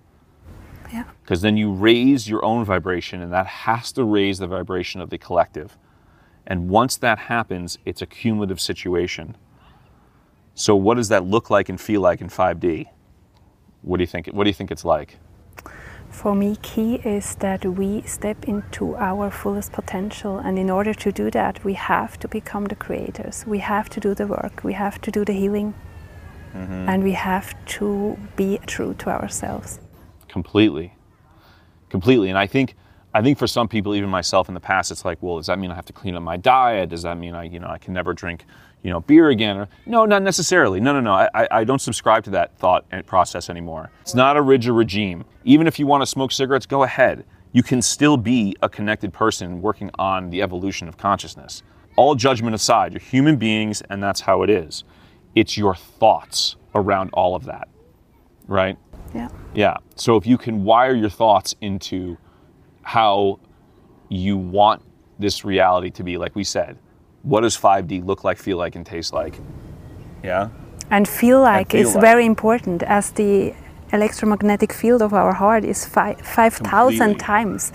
yeah, 0.93 1.05
Because 1.23 1.43
then 1.43 1.57
you 1.57 1.73
raise 1.73 2.29
your 2.29 2.45
own 2.45 2.65
vibration, 2.65 3.21
and 3.21 3.33
that 3.33 3.47
has 3.47 3.93
to 3.93 4.05
raise 4.05 4.39
the 4.39 4.47
vibration 4.47 5.01
of 5.01 5.11
the 5.11 5.19
collective. 5.19 5.77
And 6.47 6.69
once 6.69 6.97
that 6.99 7.19
happens, 7.19 7.79
it's 7.85 8.03
a 8.03 8.07
cumulative 8.07 8.61
situation. 8.61 9.37
So, 10.55 10.77
what 10.77 10.97
does 10.97 11.09
that 11.09 11.25
look 11.25 11.51
like 11.51 11.69
and 11.69 11.81
feel 11.81 12.01
like 12.01 12.21
in 12.21 12.29
5D? 12.29 12.87
What 13.83 13.97
do 13.97 14.03
you 14.03 14.07
think? 14.07 14.29
What 14.29 14.45
do 14.45 14.51
you 14.51 14.55
think 14.55 14.71
it's 14.71 14.85
like? 14.85 15.19
For 16.11 16.35
me, 16.35 16.57
key 16.63 16.95
is 17.05 17.35
that 17.37 17.65
we 17.65 18.03
step 18.03 18.45
into 18.45 18.95
our 18.97 19.31
fullest 19.33 19.73
potential, 19.73 20.39
and 20.39 20.59
in 20.59 20.71
order 20.71 20.95
to 20.95 21.11
do 21.11 21.29
that, 21.33 21.65
we 21.65 21.75
have 21.75 22.19
to 22.21 22.29
become 22.29 22.67
the 22.67 22.77
creators. 22.77 23.45
We 23.47 23.59
have 23.59 23.91
to 23.91 24.01
do 24.01 24.15
the 24.15 24.29
work. 24.29 24.63
We 24.63 24.75
have 24.75 25.01
to 25.01 25.11
do 25.11 25.25
the 25.25 25.33
healing, 25.33 25.75
mm-hmm. 26.55 26.89
and 26.89 27.03
we 27.03 27.13
have 27.13 27.53
to 27.79 28.17
be 28.37 28.59
true 28.67 28.95
to 28.95 29.11
ourselves. 29.11 29.81
Completely, 30.29 30.95
completely. 31.89 32.29
And 32.29 32.39
I 32.39 32.47
think, 32.47 32.77
I 33.15 33.23
think 33.23 33.39
for 33.39 33.47
some 33.47 33.69
people, 33.69 33.95
even 33.95 34.11
myself 34.11 34.49
in 34.49 34.55
the 34.55 34.61
past, 34.61 34.91
it's 34.91 35.05
like, 35.05 35.19
well, 35.23 35.37
does 35.37 35.47
that 35.47 35.59
mean 35.59 35.71
I 35.71 35.75
have 35.77 35.87
to 35.87 35.93
clean 35.93 36.17
up 36.17 36.23
my 36.23 36.37
diet? 36.37 36.89
Does 36.91 37.03
that 37.03 37.17
mean 37.17 37.35
I, 37.35 37.45
you 37.45 37.61
know, 37.61 37.69
I 37.69 37.79
can 37.79 37.95
never 37.95 38.13
drink, 38.13 38.45
you 38.83 38.91
know, 38.91 39.01
beer 39.01 39.29
again? 39.31 39.69
No, 39.87 40.05
not 40.05 40.23
necessarily. 40.23 40.81
No, 40.81 40.93
no, 40.93 41.01
no. 41.01 41.13
I, 41.13 41.29
I- 41.33 41.49
I 41.61 41.65
don't 41.65 41.81
subscribe 41.81 42.25
to 42.25 42.31
that 42.31 42.59
thought 42.59 42.85
and 42.91 43.07
process 43.07 43.49
anymore. 43.49 43.91
It's 44.03 44.17
not 44.17 44.37
a 44.37 44.43
rigid 44.43 44.73
regime. 44.73 45.25
Even 45.45 45.69
if 45.69 45.79
you 45.79 45.87
want 45.87 46.03
to 46.03 46.07
smoke 46.07 46.33
cigarettes, 46.33 46.67
go 46.67 46.83
ahead. 46.83 47.25
You 47.53 47.63
can 47.63 47.81
still 47.83 48.17
be 48.17 48.57
a 48.63 48.69
connected 48.69 49.13
person 49.13 49.63
working 49.63 49.91
on 49.97 50.31
the 50.31 50.43
evolution 50.43 50.89
of 50.89 50.97
consciousness. 50.97 51.63
All 51.97 52.17
judgment 52.17 52.57
aside, 52.57 52.93
you're 52.95 53.01
human 53.01 53.37
beings, 53.37 53.81
and 53.91 54.03
that's 54.03 54.23
how 54.23 54.43
it 54.43 54.51
is. 54.51 54.83
It's 55.37 55.57
your 55.57 55.77
thoughts 55.77 56.57
around 56.75 57.11
all 57.13 57.37
of 57.37 57.45
that, 57.45 57.69
right? 58.49 58.77
Yeah. 59.15 59.29
Yeah. 59.55 59.77
So 59.95 60.17
if 60.17 60.27
you 60.27 60.37
can 60.37 60.65
wire 60.65 60.95
your 60.97 61.11
thoughts 61.11 61.55
into 61.61 62.19
how 62.85 63.39
you 64.09 64.37
want 64.37 64.83
this 65.19 65.45
reality 65.45 65.91
to 65.91 66.03
be, 66.05 66.17
like 66.19 66.35
we 66.37 66.45
said, 66.45 66.79
what 67.23 67.41
does 67.41 67.57
5D 67.57 68.05
look 68.05 68.25
like, 68.25 68.39
feel 68.39 68.59
like, 68.59 68.77
and 68.77 68.85
taste 68.87 69.13
like? 69.13 69.35
Yeah. 70.23 70.49
And 70.91 71.09
feel 71.09 71.41
like 71.41 71.73
feel 71.73 71.81
is 71.89 71.95
like. 71.95 72.03
very 72.03 72.27
important 72.27 72.83
as 72.83 73.11
the 73.13 73.55
electromagnetic 73.93 74.73
field 74.73 75.03
of 75.03 75.13
our 75.15 75.33
heart 75.33 75.65
is 75.65 75.85
fi- 75.87 76.15
5,000 76.23 77.19
times 77.19 77.73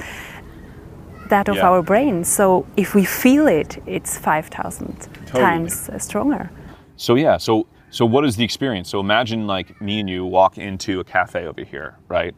that 1.30 1.50
of 1.50 1.56
Yeah. 1.58 1.70
our 1.70 1.82
brain. 1.82 2.24
So 2.24 2.66
if 2.78 2.94
we 2.96 3.06
feel 3.06 3.48
it, 3.48 3.82
it's 3.86 4.18
5,000 4.18 5.08
Totally. 5.26 5.42
times 5.44 5.90
uh, 5.90 5.98
stronger. 6.00 6.50
So 6.96 7.16
yeah. 7.16 7.38
So 7.38 7.66
So 7.92 8.06
what 8.06 8.24
is 8.26 8.36
the 8.36 8.44
experience? 8.44 8.88
So 8.90 9.00
imagine 9.00 9.48
like 9.48 9.82
me 9.82 10.00
and 10.00 10.08
you 10.10 10.24
walk 10.24 10.58
into 10.60 11.00
a 11.00 11.04
cafe 11.04 11.48
over 11.48 11.64
here, 11.64 11.98
right? 12.08 12.36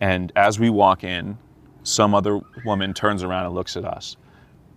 And 0.00 0.32
as 0.34 0.58
we 0.58 0.68
walk 0.68 1.04
in, 1.04 1.38
some 1.82 2.14
other 2.14 2.40
woman 2.64 2.94
turns 2.94 3.22
around 3.22 3.46
and 3.46 3.54
looks 3.54 3.76
at 3.76 3.84
us. 3.84 4.16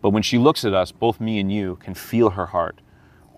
But 0.02 0.10
when 0.10 0.24
she 0.24 0.38
looks 0.38 0.66
at 0.66 0.74
us, 0.74 0.92
both 0.92 1.20
me 1.20 1.40
and 1.40 1.52
you 1.52 1.78
can 1.78 1.94
feel 1.94 2.32
her 2.32 2.48
heart. 2.48 2.82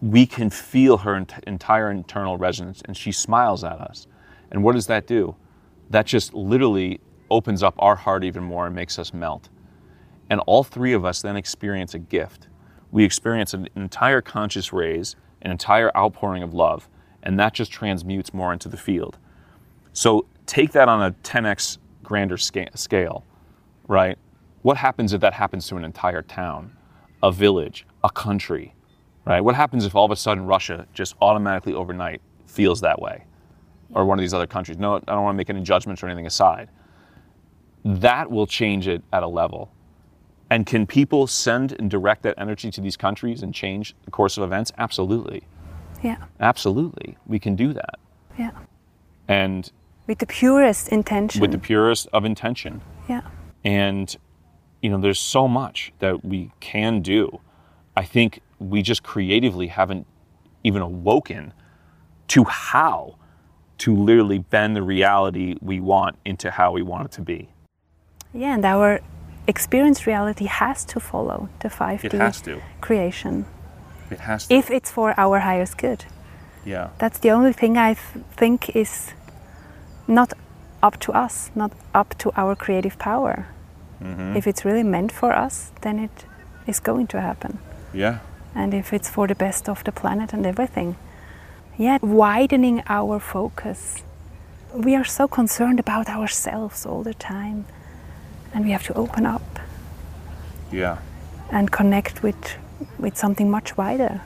We 0.02 0.26
can 0.26 0.50
feel 0.50 0.98
her 0.98 1.16
ent- 1.16 1.44
entire 1.46 1.92
internal 1.92 2.38
resonance, 2.38 2.82
and 2.86 2.98
she 2.98 3.12
smiles 3.12 3.64
at 3.64 3.80
us. 3.80 4.08
And 4.52 4.64
what 4.64 4.74
does 4.74 4.88
that 4.88 5.08
do? 5.08 5.36
That 5.90 6.06
just 6.06 6.34
literally 6.34 7.00
opens 7.30 7.64
up 7.64 7.76
our 7.80 7.96
heart 7.96 8.24
even 8.24 8.44
more 8.44 8.66
and 8.68 8.76
makes 8.76 8.98
us 9.00 9.14
melt. 9.14 9.50
And 10.30 10.40
all 10.42 10.64
three 10.64 10.94
of 10.94 11.06
us 11.06 11.22
then 11.22 11.36
experience 11.36 11.94
a 11.94 12.00
gift. 12.00 12.48
We 12.92 13.04
experience 13.04 13.54
an 13.54 13.70
entire 13.76 14.22
conscious 14.22 14.74
raise, 14.74 15.16
an 15.42 15.52
entire 15.52 15.96
outpouring 15.96 16.44
of 16.44 16.54
love, 16.54 16.90
and 17.24 17.40
that 17.40 17.54
just 17.54 17.72
transmutes 17.72 18.34
more 18.34 18.54
into 18.54 18.70
the 18.70 18.78
field. 18.78 19.18
So 19.94 20.26
take 20.46 20.72
that 20.74 20.88
on 20.88 21.02
a 21.02 21.12
10x 21.12 21.78
grander 22.04 22.38
scale, 22.38 23.26
right? 23.88 24.18
What 24.62 24.78
happens 24.78 25.14
if 25.14 25.22
that 25.22 25.34
happens 25.34 25.68
to 25.68 25.78
an 25.78 25.86
entire 25.86 26.22
town, 26.22 26.76
a 27.22 27.32
village, 27.32 27.86
a 28.04 28.10
country, 28.10 28.74
right? 29.26 29.42
What 29.42 29.56
happens 29.56 29.86
if 29.86 29.96
all 29.96 30.06
of 30.06 30.12
a 30.12 30.16
sudden 30.16 30.46
Russia 30.46 30.88
just 30.94 31.16
automatically 31.22 31.74
overnight 31.74 32.22
feels 32.48 32.82
that 32.82 33.02
way? 33.02 33.26
Or 33.94 34.06
one 34.06 34.18
of 34.18 34.24
these 34.24 34.34
other 34.34 34.48
countries? 34.48 34.78
No, 34.78 34.96
I 34.96 35.00
don't 35.00 35.24
want 35.24 35.36
to 35.36 35.38
make 35.38 35.50
any 35.50 35.62
judgments 35.62 36.02
or 36.02 36.08
anything 36.08 36.26
aside. 36.26 36.70
That 37.84 38.32
will 38.32 38.48
change 38.48 38.88
it 38.88 39.04
at 39.14 39.22
a 39.24 39.28
level. 39.28 39.72
And 40.50 40.66
can 40.66 40.86
people 40.88 41.28
send 41.28 41.72
and 41.80 41.90
direct 41.90 42.24
that 42.24 42.36
energy 42.38 42.72
to 42.72 42.82
these 42.82 42.98
countries 42.98 43.44
and 43.44 43.54
change 43.54 43.96
the 44.06 44.12
course 44.12 44.38
of 44.38 44.44
events? 44.44 44.72
Absolutely. 44.78 45.44
Yeah. 46.04 46.18
Absolutely. 46.40 47.18
We 47.28 47.40
can 47.40 47.56
do 47.56 47.74
that. 47.74 48.00
Yeah. 48.38 48.52
And 49.28 49.72
With 50.08 50.20
the 50.20 50.26
purest 50.28 50.90
intention. 50.90 51.42
with 51.42 51.52
the 51.52 51.58
purest 51.58 52.08
of 52.14 52.26
intention. 52.26 52.82
yeah. 53.08 53.22
And, 53.66 54.16
you 54.82 54.90
know, 54.90 55.00
there's 55.00 55.20
so 55.20 55.48
much 55.48 55.92
that 56.00 56.24
we 56.24 56.52
can 56.62 57.02
do. 57.02 57.42
I 57.98 58.04
think 58.06 58.40
we 58.60 58.82
just 58.82 59.04
creatively 59.04 59.68
haven't 59.68 60.06
even 60.64 60.82
awoken 60.82 61.52
to 62.30 62.44
how 62.46 63.16
to 63.80 63.94
literally 63.96 64.40
bend 64.40 64.76
the 64.76 64.84
reality 64.84 65.56
we 65.62 65.80
want 65.80 66.16
into 66.24 66.52
how 66.52 66.72
we 66.72 66.82
want 66.82 67.06
it 67.06 67.12
to 67.14 67.22
be. 67.22 67.50
Yeah, 68.34 68.54
and 68.56 68.64
our 68.66 69.02
experienced 69.48 70.06
reality 70.08 70.46
has 70.46 70.86
to 70.86 71.00
follow 71.00 71.50
the 71.60 71.70
5D 71.70 72.06
It 72.06 72.14
has 72.14 72.42
to. 72.42 72.62
creation 72.82 73.46
It 74.10 74.20
has 74.22 74.48
to. 74.48 74.54
if 74.56 74.72
it's 74.72 74.92
for 74.92 75.14
our 75.20 75.40
highest 75.40 75.78
good. 75.78 76.06
yeah. 76.66 76.90
That's 77.00 77.20
the 77.20 77.32
only 77.32 77.54
thing 77.54 77.78
I 77.78 77.94
th- 77.96 78.26
think 78.38 78.76
is 78.76 79.12
not 80.08 80.34
up 80.82 81.00
to 81.02 81.12
us, 81.14 81.52
not 81.56 81.72
up 81.94 82.16
to 82.20 82.32
our 82.36 82.56
creative 82.56 82.98
power. 82.98 83.48
Mm-hmm. 84.02 84.36
If 84.38 84.48
it's 84.48 84.66
really 84.66 84.84
meant 84.84 85.12
for 85.12 85.34
us, 85.34 85.72
then 85.82 86.00
it 86.00 86.26
is 86.68 86.80
going 86.80 87.08
to 87.08 87.22
happen. 87.22 87.60
Yeah. 87.94 88.20
And 88.54 88.74
if 88.74 88.94
it's 88.94 89.10
for 89.10 89.28
the 89.28 89.36
best 89.36 89.70
of 89.70 89.84
the 89.84 89.92
planet 89.92 90.34
and 90.34 90.46
everything. 90.46 90.96
Yeah, 91.78 91.98
widening 92.02 92.84
our 92.88 93.20
focus. 93.20 94.04
We 94.74 94.96
are 94.96 95.04
so 95.04 95.28
concerned 95.28 95.80
about 95.80 96.10
ourselves 96.10 96.86
all 96.86 97.04
the 97.04 97.14
time. 97.14 97.66
And 98.54 98.64
we 98.66 98.72
have 98.72 98.84
to 98.84 98.94
open 98.94 99.26
up 99.26 99.60
Yeah. 100.72 100.98
and 101.52 101.70
connect 101.72 102.24
with, 102.24 102.58
with 102.98 103.18
something 103.18 103.52
much 103.52 103.76
wider. 103.78 104.22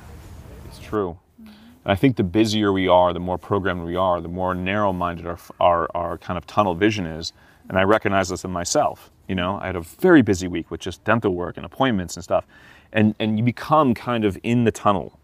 It's 0.65 0.79
true. 0.79 1.17
And 1.37 1.93
I 1.93 1.95
think 1.95 2.15
the 2.17 2.23
busier 2.23 2.71
we 2.71 2.87
are, 2.87 3.13
the 3.13 3.19
more 3.19 3.37
programmed 3.39 3.83
we 3.83 3.95
are, 3.95 4.21
the 4.21 4.27
more 4.27 4.53
narrow-minded 4.53 5.25
our, 5.25 5.39
our, 5.59 5.89
our 5.95 6.17
kind 6.17 6.37
of 6.37 6.45
tunnel 6.45 6.75
vision 6.75 7.05
is. 7.07 7.33
And 7.67 7.77
I 7.79 7.83
recognize 7.83 8.29
this 8.29 8.43
in 8.43 8.51
myself. 8.51 9.09
You 9.29 9.35
know, 9.35 9.59
I 9.61 9.67
had 9.67 9.75
a 9.75 9.81
very 9.81 10.23
busy 10.23 10.47
week 10.47 10.71
with 10.71 10.81
just 10.81 11.03
dental 11.03 11.35
work 11.35 11.55
and 11.55 11.65
appointments 11.65 12.17
and 12.17 12.23
stuff. 12.23 12.45
And, 12.91 13.13
and 13.19 13.37
you 13.37 13.45
become 13.45 13.93
kind 13.93 14.25
of 14.25 14.39
in 14.41 14.63
the 14.63 14.71
tunnel, 14.71 15.19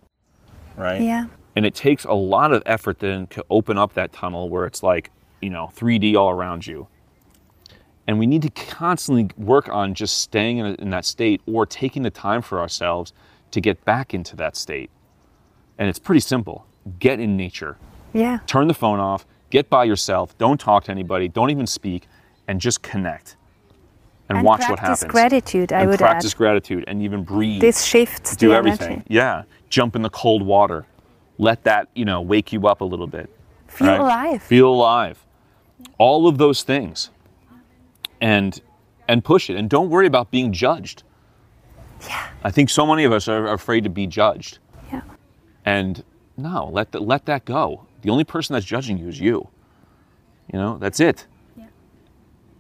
right? 0.78 1.02
Yeah. 1.02 1.26
And 1.56 1.66
it 1.66 1.74
takes 1.74 2.06
a 2.06 2.14
lot 2.14 2.54
of 2.54 2.62
effort 2.68 3.00
then 3.00 3.26
to 3.28 3.44
open 3.50 3.80
up 3.80 3.94
that 3.96 4.14
tunnel 4.14 4.48
where 4.48 4.66
it's 4.66 4.84
like, 4.84 5.10
you 5.42 5.50
know, 5.50 5.72
3D 5.76 6.16
all 6.16 6.30
around 6.30 6.68
you. 6.68 6.88
And 8.06 8.20
we 8.20 8.28
need 8.28 8.44
to 8.44 8.52
constantly 8.52 9.32
work 9.44 9.68
on 9.70 9.96
just 9.96 10.20
staying 10.20 10.60
in, 10.60 10.76
in 10.76 10.92
that 10.92 11.06
state 11.06 11.42
or 11.48 11.66
taking 11.66 12.04
the 12.04 12.12
time 12.12 12.44
for 12.44 12.60
ourselves 12.60 13.12
to 13.50 13.60
get 13.60 13.84
back 13.86 14.14
into 14.14 14.36
that 14.36 14.56
state. 14.56 14.92
And 15.80 15.90
it's 15.90 16.00
pretty 16.00 16.20
simple 16.22 16.68
get 17.00 17.20
in 17.20 17.36
nature, 17.36 17.78
Yeah. 18.14 18.38
turn 18.46 18.68
the 18.68 18.76
phone 18.76 19.00
off, 19.00 19.26
get 19.50 19.68
by 19.72 19.86
yourself, 19.86 20.38
don't 20.38 20.60
talk 20.60 20.84
to 20.84 20.92
anybody, 20.92 21.28
don't 21.28 21.50
even 21.50 21.66
speak, 21.66 22.08
and 22.48 22.62
just 22.62 22.84
connect 22.84 23.36
and, 24.30 24.40
And 24.40 24.46
watch 24.46 24.62
what 24.62 24.80
happens. 24.80 25.00
practice 25.00 25.12
gratitude, 25.12 25.72
I 25.74 25.82
and 25.82 25.90
would 25.90 26.00
practice 26.00 26.34
add. 26.34 26.38
gratitude 26.38 26.84
and 26.88 27.02
even 27.02 27.24
breathe 27.24 27.62
This 27.62 27.84
shifts 27.84 28.36
do 28.36 28.54
everything. 28.54 28.92
energy. 28.94 29.06
Yeah, 29.10 29.44
jump 29.70 29.96
in 29.96 30.02
the 30.02 30.10
cold 30.10 30.42
water. 30.44 30.86
Let 31.38 31.64
that 31.66 31.90
you 31.96 32.06
know 32.06 32.22
wake 32.22 32.52
you 32.54 32.68
up 32.68 32.82
a 32.82 32.86
little 32.86 33.08
bit. 33.08 33.30
Feel 33.68 33.88
right? 33.88 34.00
alive. 34.00 34.44
Feel 34.44 34.70
alive. 34.70 35.26
All 35.98 36.28
of 36.28 36.38
those 36.38 36.64
things, 36.64 37.12
and 38.22 38.60
and 39.08 39.24
push 39.24 39.50
it. 39.50 39.58
And 39.58 39.70
don't 39.70 39.90
worry 39.90 40.08
about 40.08 40.32
being 40.32 40.52
judged. 40.54 41.04
Yeah. 42.08 42.30
I 42.44 42.52
think 42.52 42.70
so 42.70 42.86
many 42.86 43.04
of 43.04 43.12
us 43.12 43.28
are 43.28 43.48
afraid 43.54 43.84
to 43.84 43.90
be 43.90 44.08
judged. 44.08 44.60
Yeah. 44.92 45.02
And 45.66 46.04
no, 46.38 46.70
let 46.72 46.92
the, 46.92 47.00
let 47.00 47.26
that 47.26 47.46
go. 47.46 47.86
The 48.02 48.10
only 48.10 48.24
person 48.24 48.54
that's 48.54 48.66
judging 48.66 48.98
you 48.98 49.08
is 49.08 49.20
you. 49.20 49.50
You 50.52 50.60
know, 50.60 50.78
that's 50.78 51.00
it. 51.00 51.26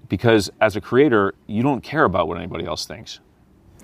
Yeah. 0.06 0.10
Because 0.10 0.52
as 0.62 0.76
a 0.76 0.82
creator, 0.82 1.34
you 1.48 1.64
don't 1.64 1.82
care 1.82 2.04
about 2.04 2.28
what 2.28 2.38
anybody 2.38 2.66
else 2.66 2.86
thinks. 2.86 3.20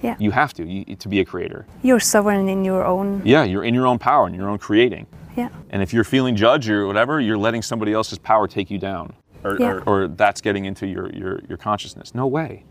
Yeah. 0.02 0.16
You 0.20 0.32
have 0.32 0.54
to 0.56 0.66
you, 0.66 0.96
to 0.96 1.08
be 1.08 1.20
a 1.20 1.26
creator. 1.26 1.66
You're 1.84 2.00
sovereign 2.00 2.50
in 2.50 2.66
your 2.66 2.84
own. 2.84 3.22
Yeah, 3.24 3.44
you're 3.44 3.64
in 3.64 3.74
your 3.74 3.86
own 3.86 4.00
power 4.00 4.26
and 4.26 4.36
your 4.36 4.50
own 4.50 4.58
creating. 4.58 5.06
Yeah. 5.38 5.50
And 5.70 5.82
if 5.82 5.94
you're 5.94 6.04
feeling 6.04 6.36
judged 6.36 6.70
or 6.70 6.88
whatever, 6.88 7.20
you're 7.22 7.38
letting 7.38 7.62
somebody 7.62 7.94
else's 7.94 8.18
power 8.18 8.48
take 8.48 8.72
you 8.72 8.80
down. 8.80 9.14
Or, 9.44 9.58
Yeah. 9.60 9.72
or, 9.72 9.82
or 9.84 10.08
that's 10.08 10.42
getting 10.42 10.66
into 10.66 10.88
your, 10.88 11.10
your, 11.12 11.40
your 11.48 11.58
consciousness. 11.58 12.14
No 12.16 12.28
way. 12.28 12.64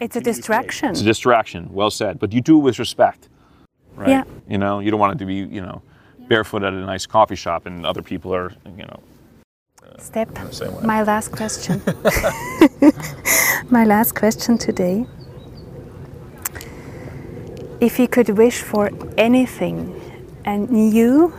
It's 0.00 0.16
a 0.16 0.20
distraction. 0.20 0.90
It's 0.90 1.00
a 1.00 1.04
distraction. 1.04 1.72
Well 1.72 1.90
said. 1.90 2.18
But 2.18 2.32
you 2.32 2.40
do 2.40 2.58
it 2.58 2.62
with 2.62 2.78
respect. 2.78 3.28
Right? 3.94 4.08
Yeah. 4.08 4.24
You 4.48 4.58
know, 4.58 4.80
you 4.80 4.90
don't 4.90 5.00
want 5.00 5.14
it 5.14 5.18
to 5.18 5.26
be, 5.26 5.34
you 5.34 5.60
know, 5.60 5.82
barefoot 6.28 6.62
at 6.62 6.72
a 6.72 6.80
nice 6.84 7.06
coffee 7.06 7.36
shop 7.36 7.66
and 7.66 7.84
other 7.84 8.02
people 8.02 8.34
are, 8.34 8.52
you 8.76 8.84
know, 8.84 9.00
Step. 9.98 10.28
My 10.82 11.02
last 11.02 11.32
question. 11.32 11.80
My 13.70 13.84
last 13.84 14.14
question 14.14 14.58
today. 14.58 15.06
If 17.80 17.98
you 17.98 18.08
could 18.08 18.28
wish 18.30 18.60
for 18.62 18.90
anything 19.16 20.00
and 20.44 20.70
knew 20.70 21.32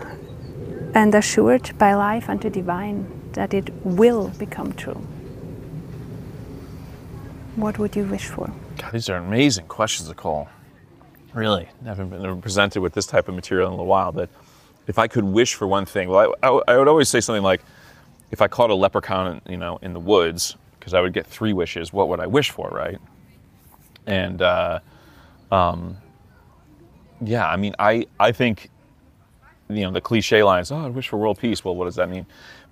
and 0.93 1.13
assured 1.13 1.77
by 1.77 1.93
life 1.93 2.29
and 2.29 2.41
the 2.41 2.49
divine 2.49 3.07
that 3.33 3.53
it 3.53 3.69
will 3.83 4.29
become 4.37 4.73
true, 4.73 5.01
what 7.55 7.77
would 7.79 7.95
you 7.95 8.05
wish 8.05 8.25
for? 8.25 8.51
God, 8.77 8.91
these 8.91 9.09
are 9.09 9.17
amazing 9.17 9.67
questions, 9.67 10.09
Nicole. 10.09 10.49
Really, 11.33 11.67
haven't 11.85 12.09
been 12.09 12.41
presented 12.41 12.81
with 12.81 12.93
this 12.93 13.05
type 13.05 13.27
of 13.27 13.35
material 13.35 13.73
in 13.73 13.79
a 13.79 13.83
while. 13.83 14.11
But 14.11 14.29
if 14.87 14.97
I 14.97 15.07
could 15.07 15.23
wish 15.23 15.55
for 15.55 15.67
one 15.67 15.85
thing, 15.85 16.09
well, 16.09 16.35
I, 16.41 16.47
I, 16.47 16.61
I 16.67 16.77
would 16.77 16.87
always 16.87 17.09
say 17.09 17.21
something 17.21 17.43
like, 17.43 17.61
if 18.35 18.41
I 18.41 18.49
caught 18.49 18.69
a 18.69 18.75
leprechaun, 18.75 19.39
you 19.47 19.55
know, 19.55 19.79
in 19.81 19.93
the 19.93 19.99
woods, 20.01 20.57
because 20.77 20.93
I 20.93 20.99
would 20.99 21.13
get 21.13 21.25
three 21.25 21.53
wishes, 21.53 21.93
what 21.93 22.09
would 22.09 22.19
I 22.19 22.27
wish 22.27 22.51
for, 22.51 22.67
right? 22.67 22.99
And 24.07 24.41
uh, 24.41 24.81
um, 25.53 25.95
yeah, 27.21 27.47
I 27.47 27.55
mean, 27.55 27.73
I 27.79 28.07
I 28.19 28.33
think, 28.33 28.69
you 29.69 29.83
know, 29.83 29.91
the 29.91 30.01
cliche 30.01 30.43
lines, 30.43 30.69
oh, 30.69 30.75
I 30.75 30.89
wish 30.89 31.07
for 31.07 31.15
world 31.15 31.39
peace. 31.39 31.63
Well, 31.63 31.77
what 31.77 31.85
does 31.85 31.95
that 31.95 32.09
mean? 32.09 32.25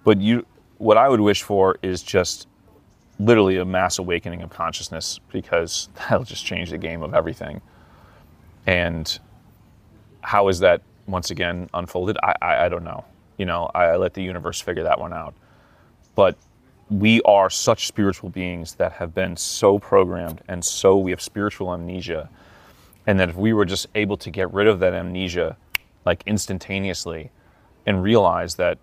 But 0.03 0.19
you, 0.19 0.45
what 0.79 0.97
I 0.97 1.07
would 1.07 1.21
wish 1.21 1.43
for 1.43 1.77
is 1.81 2.03
just 2.03 2.49
literally 3.17 3.55
a 3.55 3.63
mass 3.63 3.99
awakening 3.99 4.41
of 4.41 4.49
consciousness 4.49 5.21
because 5.31 5.87
that'll 5.95 6.25
just 6.25 6.43
change 6.45 6.71
the 6.71 6.77
game 6.77 7.03
of 7.03 7.13
everything. 7.13 7.61
And 8.65 9.17
how 10.19 10.49
is 10.49 10.59
that 10.59 10.81
once 11.07 11.31
again 11.31 11.69
unfolded? 11.73 12.17
I, 12.21 12.33
I, 12.41 12.65
I 12.65 12.69
don't 12.69 12.83
know. 12.83 13.05
You 13.37 13.45
know, 13.45 13.71
I, 13.73 13.85
I 13.85 13.95
let 13.95 14.13
the 14.13 14.23
universe 14.23 14.59
figure 14.59 14.83
that 14.83 14.99
one 14.99 15.13
out. 15.13 15.33
But 16.15 16.37
we 16.89 17.21
are 17.23 17.49
such 17.49 17.87
spiritual 17.87 18.29
beings 18.29 18.75
that 18.75 18.93
have 18.93 19.13
been 19.15 19.35
so 19.35 19.79
programmed 19.79 20.41
and 20.47 20.63
so 20.63 20.97
we 20.97 21.11
have 21.11 21.21
spiritual 21.21 21.73
amnesia. 21.73 22.29
And 23.07 23.19
that 23.19 23.29
if 23.29 23.35
we 23.35 23.53
were 23.53 23.65
just 23.65 23.87
able 23.95 24.17
to 24.17 24.29
get 24.29 24.53
rid 24.53 24.67
of 24.67 24.79
that 24.79 24.93
amnesia 24.93 25.57
like 26.05 26.23
instantaneously 26.25 27.31
and 27.85 28.03
realize 28.03 28.55
that 28.55 28.77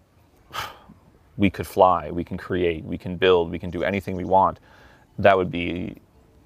we 1.37 1.51
could 1.51 1.67
fly, 1.67 2.11
we 2.11 2.25
can 2.25 2.37
create, 2.37 2.85
we 2.85 2.99
can 2.99 3.17
build, 3.17 3.51
we 3.51 3.59
can 3.59 3.71
do 3.71 3.83
anything 3.83 4.17
we 4.17 4.25
want, 4.25 4.59
that 5.19 5.37
would 5.37 5.51
be 5.51 5.97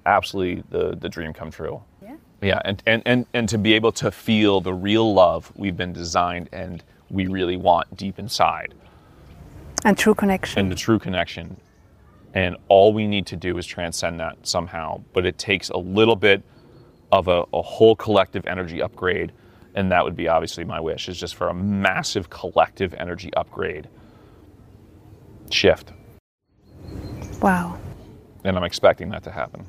absolutely 0.05 0.63
the, 0.69 0.95
the 0.95 1.09
dream 1.09 1.33
come 1.33 1.51
true. 1.51 1.81
Yeah. 2.01 2.15
Yeah, 2.41 2.61
and, 2.63 2.83
and, 2.85 3.01
and, 3.05 3.25
and 3.33 3.49
to 3.49 3.57
be 3.57 3.73
able 3.73 3.91
to 3.93 4.11
feel 4.11 4.61
the 4.61 4.73
real 4.73 5.13
love 5.13 5.51
we've 5.55 5.75
been 5.75 5.93
designed 5.93 6.49
and 6.51 6.83
we 7.09 7.27
really 7.27 7.57
want 7.57 7.95
deep 7.97 8.19
inside. 8.19 8.73
And 9.85 9.97
true 9.97 10.15
connection. 10.15 10.59
And 10.59 10.71
the 10.71 10.75
true 10.75 10.99
connection. 10.99 11.55
And 12.33 12.57
all 12.67 12.91
we 12.91 13.07
need 13.07 13.25
to 13.27 13.37
do 13.37 13.57
is 13.57 13.65
transcend 13.65 14.19
that 14.19 14.35
somehow. 14.45 15.01
But 15.13 15.25
it 15.25 15.37
takes 15.37 15.69
a 15.69 15.77
little 15.77 16.17
bit 16.17 16.43
of 17.11 17.29
a, 17.29 17.45
a 17.53 17.61
whole 17.61 17.95
collective 17.95 18.45
energy 18.47 18.81
upgrade. 18.81 19.31
And 19.75 19.91
that 19.91 20.03
would 20.03 20.15
be 20.15 20.27
obviously 20.27 20.65
my 20.65 20.79
wish, 20.79 21.07
is 21.07 21.17
just 21.17 21.35
for 21.35 21.47
a 21.47 21.53
massive 21.53 22.29
collective 22.29 22.93
energy 22.95 23.33
upgrade 23.35 23.87
shift. 25.49 25.93
Wow. 27.41 27.77
And 28.43 28.57
I'm 28.57 28.63
expecting 28.63 29.09
that 29.09 29.23
to 29.23 29.31
happen. 29.31 29.67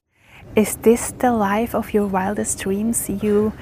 Is 0.55 0.77
this 0.77 1.13
the 1.13 1.33
life 1.33 1.75
of 1.75 1.93
your 1.93 2.07
wildest 2.07 2.59
dreams 2.61 3.11
you 3.11 3.53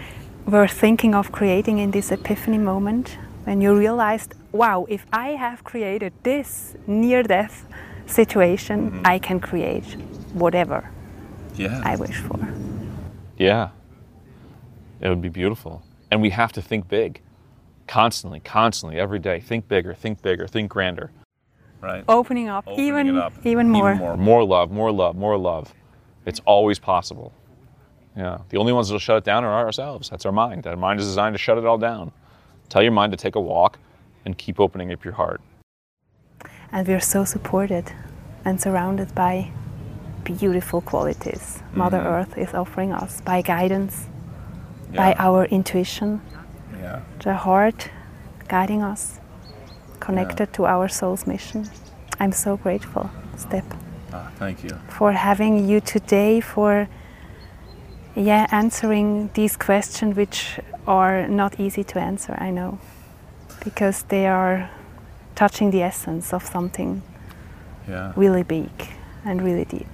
were 0.47 0.69
thinking 0.69 1.15
of 1.15 1.33
creating 1.33 1.79
in 1.79 1.91
this 1.91 2.13
epiphany 2.13 2.59
moment 2.59 3.19
when 3.45 3.61
you 3.61 3.77
realized, 3.77 4.35
wow, 4.55 4.87
if 4.89 5.05
I 5.13 5.31
have 5.31 5.65
created 5.65 6.13
this 6.23 6.77
near 6.87 7.23
death 7.23 7.67
situation, 8.07 8.91
mm-hmm. 8.91 9.03
I 9.05 9.19
can 9.19 9.41
create 9.41 9.85
whatever 10.33 10.91
yeah. 11.57 11.81
I 11.85 11.97
wish 11.97 12.17
for? 12.17 12.49
Yeah. 13.37 13.71
It 15.01 15.09
would 15.09 15.23
be 15.23 15.29
beautiful. 15.29 15.83
And 16.11 16.23
we 16.23 16.31
have 16.31 16.53
to 16.53 16.63
think 16.63 16.89
big 16.89 17.21
constantly, 17.87 18.41
constantly, 18.41 18.99
every 18.99 19.19
day. 19.19 19.41
Think 19.41 19.69
bigger, 19.69 19.93
think 19.95 20.23
bigger, 20.23 20.47
think 20.47 20.71
grander. 20.71 21.11
Right? 21.81 22.05
Opening 22.09 22.49
up, 22.49 22.67
Opening 22.67 22.87
even, 22.87 23.19
up. 23.19 23.33
even 23.45 23.69
more. 23.69 23.91
Even 23.91 24.01
more. 24.01 24.17
More 24.17 24.45
love, 24.45 24.71
more 24.71 24.91
love, 24.91 25.17
more 25.17 25.37
love. 25.37 25.75
It's 26.25 26.41
always 26.47 26.79
possible. 26.79 27.33
Yeah. 28.17 28.39
The 28.49 28.57
only 28.57 28.73
ones 28.73 28.89
that'll 28.89 29.01
shut 29.01 29.19
it 29.19 29.25
down 29.25 29.45
are 29.45 29.53
ourselves. 29.53 30.09
That's 30.09 30.25
our 30.25 30.33
mind. 30.33 30.67
Our 30.67 30.77
mind 30.77 31.01
is 31.01 31.07
designed 31.07 31.35
to 31.35 31.39
shut 31.39 31.59
it 31.59 31.67
all 31.67 31.77
down. 31.77 32.13
Tell 32.69 32.83
your 32.83 32.93
mind 32.93 33.13
to 33.13 33.19
take 33.19 33.35
a 33.35 33.41
walk 33.41 33.79
and 34.25 34.37
keep 34.39 34.61
opening 34.61 34.93
up 34.93 35.05
your 35.05 35.15
heart. 35.15 35.41
And 36.73 36.87
we're 36.89 37.01
so 37.01 37.25
supported 37.25 37.93
and 38.45 38.61
surrounded 38.61 39.15
by 39.15 39.51
beautiful 40.25 40.81
qualities 40.81 41.59
mm-hmm. 41.59 41.79
Mother 41.79 41.99
Earth 41.99 42.39
is 42.39 42.55
offering 42.55 42.93
us 42.93 43.21
by 43.21 43.43
guidance, 43.43 44.07
yeah. 44.91 44.97
by 44.97 45.15
our 45.19 45.45
intuition, 45.47 46.21
yeah. 46.79 47.01
the 47.23 47.35
heart 47.35 47.91
guiding 48.49 48.83
us, 48.83 49.21
connected 50.01 50.49
yeah. 50.49 50.57
to 50.57 50.67
our 50.67 50.89
soul's 50.89 51.27
mission. 51.27 51.69
I'm 52.21 52.33
so 52.33 52.57
grateful, 52.57 53.11
Step. 53.37 53.65
Ah, 54.13 54.31
thank 54.37 54.63
you. 54.63 54.71
For 54.89 55.13
having 55.13 55.69
you 55.69 55.81
today, 55.81 56.41
for 56.41 56.89
yeah, 58.15 58.47
answering 58.51 59.31
these 59.35 59.57
questions 59.57 60.17
which 60.17 60.61
are 60.87 61.27
not 61.27 61.59
easy 61.59 61.83
to 61.85 61.99
answer, 61.99 62.37
I 62.39 62.51
know. 62.51 62.79
Because 63.65 64.03
they 64.05 64.27
are 64.27 64.71
touching 65.35 65.71
the 65.71 65.83
essence 65.83 66.33
of 66.33 66.45
something 66.45 67.03
yeah. 67.89 68.13
really 68.17 68.43
big 68.43 68.71
and 69.25 69.43
really 69.43 69.65
deep. 69.65 69.89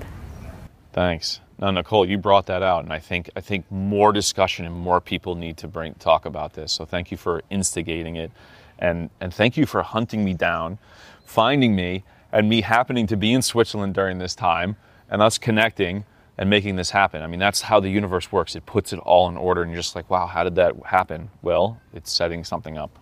Thanks. 0.93 1.41
Now, 1.59 1.71
Nicole, 1.71 2.07
you 2.09 2.19
brought 2.19 2.47
that 2.47 2.63
out, 2.63 2.85
and 2.85 2.93
I 2.93 2.99
think 2.99 3.31
I 3.37 3.41
think 3.41 3.71
more 3.71 4.13
discussion 4.13 4.65
and 4.65 4.75
more 4.75 5.01
people 5.01 5.35
need 5.35 5.57
to 5.59 5.69
bring 5.69 5.95
talk 5.95 6.25
about 6.25 6.55
this. 6.55 6.73
So 6.73 6.85
thank 6.85 7.11
you 7.11 7.17
for 7.17 7.43
instigating 7.51 8.17
it, 8.17 8.33
and 8.79 9.11
and 9.21 9.33
thank 9.33 9.57
you 9.57 9.67
for 9.67 9.83
hunting 9.83 10.25
me 10.25 10.33
down, 10.33 10.79
finding 11.25 11.77
me, 11.77 12.03
and 12.33 12.49
me 12.49 12.63
happening 12.63 13.07
to 13.09 13.17
be 13.17 13.33
in 13.33 13.43
Switzerland 13.43 13.95
during 13.95 14.19
this 14.19 14.35
time 14.35 14.77
and 15.11 15.21
us 15.21 15.37
connecting 15.37 16.05
and 16.39 16.49
making 16.49 16.77
this 16.77 16.91
happen. 16.91 17.21
I 17.21 17.27
mean, 17.27 17.41
that's 17.41 17.61
how 17.61 17.81
the 17.81 17.91
universe 17.91 18.33
works. 18.33 18.57
It 18.57 18.65
puts 18.65 18.95
it 18.95 18.99
all 19.01 19.29
in 19.29 19.37
order, 19.37 19.63
and 19.63 19.71
you're 19.71 19.83
just 19.83 19.95
like, 19.95 20.09
wow, 20.09 20.27
how 20.27 20.45
did 20.45 20.55
that 20.55 20.75
happen? 20.87 21.31
Well, 21.43 21.79
it's 21.93 22.11
setting 22.11 22.45
something 22.45 22.79
up. 22.79 22.99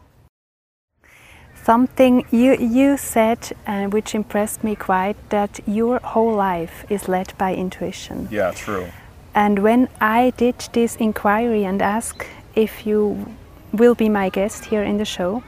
Something 1.69 2.25
you, 2.31 2.57
you 2.57 2.97
said, 2.97 3.53
uh, 3.67 3.89
which 3.89 4.15
impressed 4.15 4.65
me 4.65 4.75
quite, 4.75 5.19
that 5.29 5.61
your 5.67 5.99
whole 5.99 6.35
life 6.35 6.87
is 6.89 7.09
led 7.09 7.35
by 7.37 7.55
intuition. 7.55 8.27
Yeah, 8.31 8.53
true. 8.53 8.87
And 9.35 9.59
when 9.59 9.91
I 10.01 10.31
did 10.39 10.57
this 10.73 10.97
inquiry 10.97 11.65
and 11.65 11.83
asked 11.83 12.25
if 12.55 12.87
you 12.87 13.37
will 13.71 13.95
be 13.95 14.09
my 14.09 14.31
guest 14.31 14.65
here 14.65 14.83
in 14.83 14.97
the 14.97 15.05
show, 15.05 15.43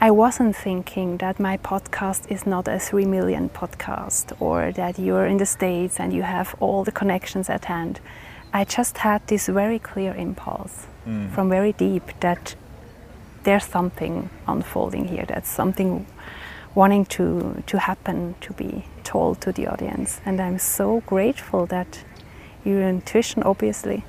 I 0.00 0.12
wasn't 0.12 0.54
thinking 0.54 1.16
that 1.16 1.40
my 1.40 1.56
podcast 1.56 2.30
is 2.30 2.46
not 2.46 2.68
a 2.68 2.78
3 2.78 3.06
million 3.06 3.48
podcast 3.48 4.40
or 4.40 4.70
that 4.70 5.00
you're 5.00 5.26
in 5.26 5.38
the 5.38 5.46
States 5.46 5.98
and 5.98 6.12
you 6.12 6.22
have 6.22 6.54
all 6.60 6.84
the 6.84 6.92
connections 6.92 7.50
at 7.50 7.64
hand. 7.64 7.98
I 8.52 8.62
just 8.62 8.98
had 8.98 9.26
this 9.26 9.48
very 9.48 9.80
clear 9.80 10.14
impulse 10.14 10.86
mm. 11.04 11.28
from 11.32 11.48
very 11.48 11.72
deep 11.72 12.04
that 12.20 12.54
there's 13.44 13.64
something 13.64 14.30
unfolding 14.46 15.08
here, 15.08 15.24
that's 15.26 15.48
something 15.48 16.06
wanting 16.74 17.04
to, 17.06 17.62
to 17.66 17.78
happen, 17.78 18.34
to 18.40 18.52
be 18.52 18.84
told 19.04 19.40
to 19.40 19.52
the 19.52 19.66
audience. 19.66 20.20
And 20.24 20.40
I'm 20.40 20.58
so 20.58 21.00
grateful 21.06 21.66
that 21.66 22.04
your 22.64 22.82
intuition 22.82 23.42
obviously 23.42 24.04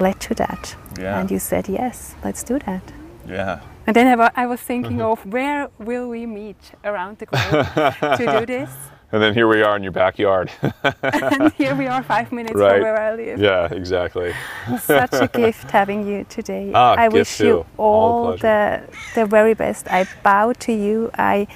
led 0.00 0.20
to 0.20 0.34
that. 0.34 0.76
Yeah. 0.98 1.18
And 1.18 1.30
you 1.30 1.38
said, 1.38 1.68
yes, 1.68 2.14
let's 2.24 2.42
do 2.42 2.58
that. 2.60 2.92
Yeah. 3.26 3.60
And 3.86 3.94
then 3.94 4.20
I 4.34 4.46
was 4.46 4.60
thinking 4.60 4.98
mm-hmm. 4.98 5.26
of 5.26 5.26
where 5.32 5.68
will 5.78 6.08
we 6.08 6.26
meet 6.26 6.72
around 6.84 7.18
the 7.18 7.26
globe 7.26 7.66
to 8.18 8.38
do 8.40 8.46
this. 8.46 8.70
And 9.14 9.22
then 9.22 9.32
here 9.32 9.46
we 9.46 9.62
are 9.62 9.76
in 9.76 9.82
your 9.82 9.92
backyard. 9.92 10.50
and 11.02 11.52
here 11.52 11.74
we 11.76 11.86
are 11.86 12.02
five 12.02 12.32
minutes 12.32 12.56
right. 12.56 12.72
from 12.72 12.82
where 12.82 12.98
I 12.98 13.14
live. 13.14 13.38
Yeah, 13.38 13.72
exactly. 13.72 14.34
Such 14.80 15.14
a 15.14 15.28
gift 15.28 15.70
having 15.78 16.06
you 16.06 16.26
today. 16.28 16.72
Ah, 16.74 16.94
I 16.98 17.08
wish 17.08 17.38
too. 17.38 17.46
you 17.46 17.66
all, 17.76 18.26
all 18.26 18.36
the, 18.36 18.82
the 19.14 19.24
very 19.24 19.54
best. 19.54 19.86
I 19.88 20.08
bow 20.24 20.52
to 20.66 20.72
you. 20.72 21.10
I 21.14 21.46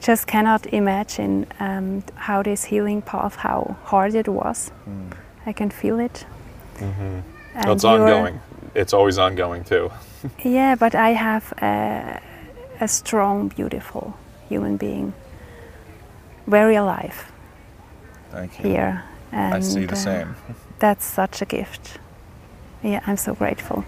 just 0.00 0.28
cannot 0.28 0.66
imagine 0.72 1.46
um, 1.58 2.04
how 2.14 2.42
this 2.42 2.64
healing 2.64 3.02
path, 3.02 3.34
how 3.36 3.76
hard 3.84 4.14
it 4.14 4.28
was. 4.28 4.70
Mm. 4.88 5.16
I 5.46 5.52
can 5.52 5.70
feel 5.70 5.98
it. 5.98 6.24
Mm-hmm. 6.76 7.20
Well, 7.56 7.72
it's 7.72 7.84
ongoing. 7.84 8.40
It's 8.74 8.92
always 8.92 9.18
ongoing 9.18 9.64
too 9.64 9.90
yeah, 10.44 10.74
but 10.74 10.94
I 10.94 11.10
have 11.10 11.52
a, 11.60 12.20
a, 12.80 12.88
strong, 12.88 13.48
beautiful 13.48 14.16
human 14.48 14.76
being, 14.76 15.12
very 16.46 16.76
alive. 16.76 17.32
Thank 18.30 18.58
you. 18.58 18.70
Here, 18.70 19.04
and 19.32 19.54
I 19.54 19.60
see 19.60 19.86
the 19.86 19.92
uh, 19.92 19.96
same. 19.96 20.36
that's 20.78 21.04
such 21.04 21.42
a 21.42 21.44
gift. 21.44 21.98
Yeah, 22.82 23.00
I'm 23.06 23.16
so 23.16 23.34
grateful. 23.34 23.84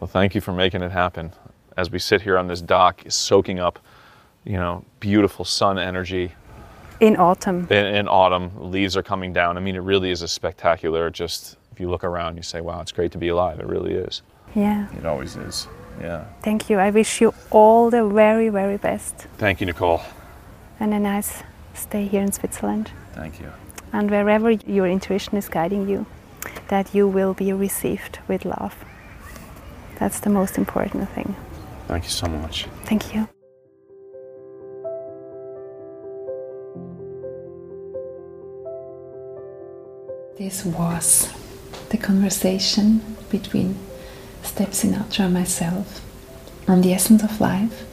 Well, 0.00 0.08
thank 0.08 0.34
you 0.34 0.40
for 0.40 0.52
making 0.52 0.82
it 0.82 0.92
happen. 0.92 1.32
As 1.76 1.90
we 1.90 1.98
sit 1.98 2.22
here 2.22 2.38
on 2.38 2.46
this 2.46 2.60
dock, 2.60 3.02
soaking 3.08 3.58
up, 3.58 3.78
you 4.44 4.54
know, 4.54 4.84
beautiful 5.00 5.44
sun 5.44 5.78
energy. 5.78 6.32
In 7.00 7.16
autumn. 7.16 7.66
In, 7.70 7.86
in 7.86 8.08
autumn, 8.08 8.50
leaves 8.70 8.96
are 8.96 9.02
coming 9.02 9.32
down. 9.32 9.56
I 9.56 9.60
mean, 9.60 9.76
it 9.76 9.80
really 9.80 10.10
is 10.10 10.22
a 10.22 10.28
spectacular. 10.28 11.10
Just 11.10 11.56
if 11.72 11.80
you 11.80 11.90
look 11.90 12.04
around, 12.04 12.36
you 12.36 12.42
say, 12.42 12.60
"Wow, 12.60 12.80
it's 12.80 12.92
great 12.92 13.12
to 13.12 13.18
be 13.18 13.28
alive." 13.28 13.60
It 13.60 13.66
really 13.66 13.94
is. 13.94 14.22
Yeah. 14.54 14.88
It 14.96 15.04
always 15.04 15.36
is. 15.36 15.68
Yeah. 16.00 16.24
Thank 16.42 16.70
you. 16.70 16.78
I 16.78 16.90
wish 16.90 17.20
you 17.20 17.34
all 17.50 17.90
the 17.90 18.06
very, 18.06 18.48
very 18.48 18.76
best. 18.76 19.14
Thank 19.36 19.60
you, 19.60 19.66
Nicole. 19.66 20.00
And 20.80 20.94
a 20.94 20.98
nice 20.98 21.42
stay 21.78 22.06
here 22.06 22.22
in 22.22 22.32
Switzerland. 22.32 22.90
Thank 23.12 23.40
you. 23.40 23.52
And 23.92 24.10
wherever 24.10 24.50
your 24.50 24.86
intuition 24.86 25.36
is 25.36 25.48
guiding 25.48 25.88
you, 25.88 26.06
that 26.68 26.94
you 26.94 27.08
will 27.08 27.34
be 27.34 27.52
received 27.52 28.18
with 28.28 28.44
love. 28.44 28.74
That's 29.98 30.20
the 30.20 30.30
most 30.30 30.58
important 30.58 31.08
thing. 31.10 31.34
Thank 31.86 32.04
you 32.04 32.10
so 32.10 32.28
much. 32.28 32.66
Thank 32.84 33.14
you. 33.14 33.28
This 40.36 40.64
was 40.64 41.32
the 41.88 41.98
conversation 41.98 43.00
between 43.28 43.76
Step 44.42 44.68
Sinatra 44.68 45.32
myself 45.32 46.00
on 46.68 46.80
the 46.82 46.92
essence 46.92 47.24
of 47.24 47.40
life. 47.40 47.84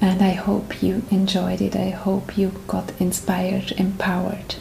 And 0.00 0.22
I 0.22 0.30
hope 0.32 0.82
you 0.82 1.02
enjoyed 1.10 1.60
it. 1.60 1.74
I 1.74 1.90
hope 1.90 2.36
you 2.36 2.52
got 2.68 2.92
inspired, 3.00 3.72
empowered, 3.72 4.56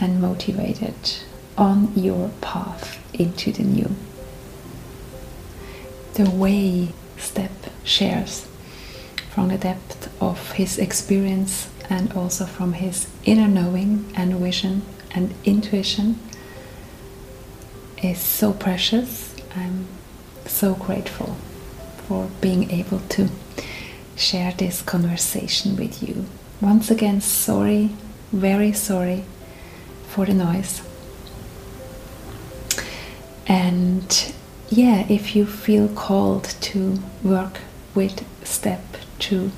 and 0.00 0.20
motivated 0.20 0.94
on 1.56 1.92
your 1.94 2.30
path 2.40 2.98
into 3.14 3.52
the 3.52 3.62
new. 3.64 3.94
The 6.14 6.30
way 6.30 6.88
Step 7.22 7.52
shares 7.84 8.48
from 9.30 9.48
the 9.48 9.56
depth 9.56 10.10
of 10.20 10.52
his 10.52 10.76
experience 10.76 11.68
and 11.88 12.12
also 12.14 12.44
from 12.46 12.72
his 12.74 13.06
inner 13.24 13.46
knowing 13.48 14.12
and 14.16 14.34
vision 14.34 14.82
and 15.12 15.32
intuition 15.44 16.18
is 18.02 18.18
so 18.18 18.52
precious 18.52 19.34
I'm 19.54 19.86
so 20.46 20.74
grateful 20.74 21.36
for 22.08 22.28
being 22.40 22.70
able 22.70 23.00
to 23.10 23.28
share 24.16 24.52
this 24.52 24.82
conversation 24.82 25.76
with 25.76 26.02
you. 26.02 26.26
Once 26.60 26.90
again, 26.90 27.20
sorry, 27.20 27.90
very 28.32 28.72
sorry 28.72 29.24
for 30.08 30.26
the 30.26 30.34
noise. 30.34 30.82
And 33.46 34.32
yeah, 34.68 35.06
if 35.08 35.34
you 35.34 35.44
feel 35.44 35.88
called 35.88 36.44
to 36.62 36.98
work 37.22 37.60
with 37.94 38.24
Step 38.44 38.82
to 39.20 39.50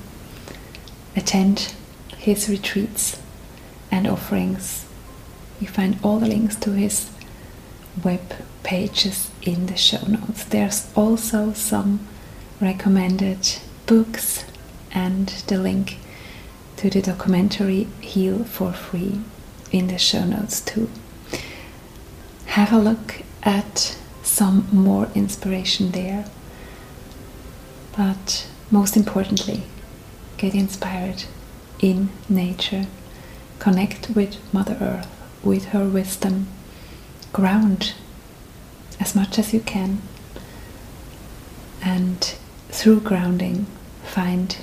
attend 1.16 1.74
his 2.16 2.48
retreats 2.48 3.20
and 3.90 4.06
offerings, 4.06 4.86
you 5.60 5.68
find 5.68 5.98
all 6.02 6.18
the 6.18 6.26
links 6.26 6.56
to 6.56 6.72
his 6.72 7.10
web 8.02 8.20
pages 8.62 9.30
in 9.42 9.66
the 9.66 9.76
show 9.76 10.04
notes. 10.06 10.44
There's 10.44 10.90
also 10.96 11.52
some 11.52 12.06
recommended 12.60 13.58
books 13.86 14.44
and 14.92 15.28
the 15.46 15.58
link 15.58 15.98
to 16.76 16.90
the 16.90 17.02
documentary 17.02 17.86
Heal 18.00 18.44
for 18.44 18.72
Free 18.72 19.20
in 19.72 19.88
the 19.88 19.98
show 19.98 20.24
notes 20.24 20.60
too. 20.60 20.90
Have 22.46 22.72
a 22.72 22.78
look 22.78 23.22
at 23.42 23.96
some 24.22 24.68
more 24.72 25.08
inspiration 25.14 25.90
there. 25.92 26.24
But 27.96 28.48
most 28.70 28.96
importantly, 28.96 29.62
get 30.36 30.54
inspired 30.54 31.24
in 31.80 32.10
nature. 32.28 32.86
Connect 33.58 34.10
with 34.10 34.36
Mother 34.52 34.76
Earth, 34.80 35.08
with 35.42 35.66
her 35.66 35.86
wisdom. 35.88 36.48
Ground 37.32 37.94
as 39.00 39.14
much 39.14 39.38
as 39.38 39.52
you 39.52 39.60
can. 39.60 40.02
And 41.82 42.34
through 42.74 43.00
grounding, 43.00 43.66
find 44.02 44.58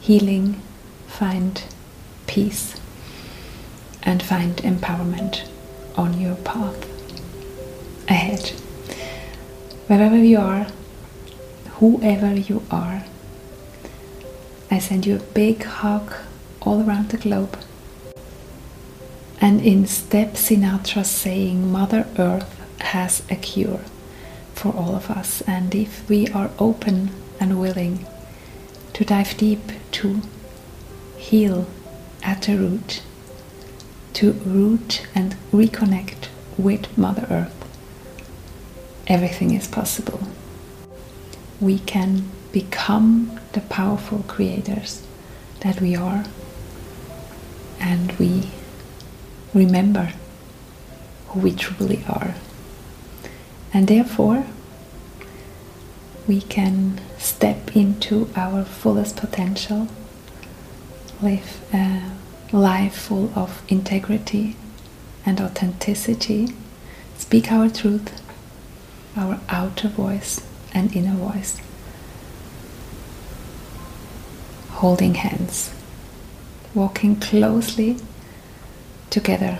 healing, 0.00 0.60
find 1.06 1.64
peace, 2.26 2.78
and 4.02 4.22
find 4.22 4.56
empowerment 4.58 5.48
on 5.96 6.20
your 6.20 6.36
path 6.36 6.86
ahead. 8.06 8.50
Wherever 9.86 10.16
you 10.16 10.38
are, 10.38 10.66
whoever 11.78 12.34
you 12.34 12.62
are, 12.70 13.04
I 14.70 14.78
send 14.78 15.06
you 15.06 15.16
a 15.16 15.30
big 15.34 15.64
hug 15.64 16.12
all 16.60 16.86
around 16.86 17.08
the 17.08 17.16
globe. 17.16 17.58
And 19.40 19.62
in 19.62 19.86
Step 19.86 20.34
Sinatra 20.34 21.04
saying, 21.04 21.72
Mother 21.72 22.06
Earth 22.18 22.60
has 22.80 23.22
a 23.30 23.36
cure 23.36 23.80
for 24.54 24.72
all 24.72 24.94
of 24.94 25.10
us. 25.10 25.40
And 25.42 25.74
if 25.74 26.08
we 26.08 26.28
are 26.28 26.50
open 26.58 27.10
and 27.42 27.60
willing 27.60 28.06
to 28.92 29.04
dive 29.04 29.36
deep 29.36 29.72
to 29.90 30.22
heal 31.16 31.66
at 32.22 32.42
the 32.42 32.56
root, 32.56 33.02
to 34.12 34.30
root 34.32 35.04
and 35.12 35.34
reconnect 35.50 36.28
with 36.56 36.96
Mother 36.96 37.26
Earth, 37.28 37.64
everything 39.08 39.52
is 39.54 39.66
possible. 39.66 40.20
We 41.60 41.80
can 41.80 42.30
become 42.52 43.40
the 43.54 43.60
powerful 43.62 44.20
creators 44.28 45.04
that 45.62 45.80
we 45.80 45.96
are, 45.96 46.24
and 47.80 48.12
we 48.20 48.50
remember 49.52 50.12
who 51.28 51.40
we 51.40 51.52
truly 51.52 52.04
are. 52.08 52.36
And 53.74 53.88
therefore, 53.88 54.46
we 56.32 56.40
can 56.40 56.98
step 57.18 57.76
into 57.76 58.26
our 58.34 58.64
fullest 58.64 59.18
potential, 59.18 59.86
live 61.20 61.60
a 61.74 62.10
life 62.50 62.94
full 62.94 63.30
of 63.36 63.62
integrity 63.68 64.56
and 65.26 65.38
authenticity, 65.42 66.48
speak 67.18 67.52
our 67.52 67.68
truth, 67.68 68.08
our 69.14 69.38
outer 69.50 69.88
voice 69.88 70.40
and 70.72 70.96
inner 70.96 71.14
voice, 71.16 71.60
holding 74.80 75.16
hands, 75.16 75.70
walking 76.74 77.14
closely 77.14 77.98
together 79.10 79.58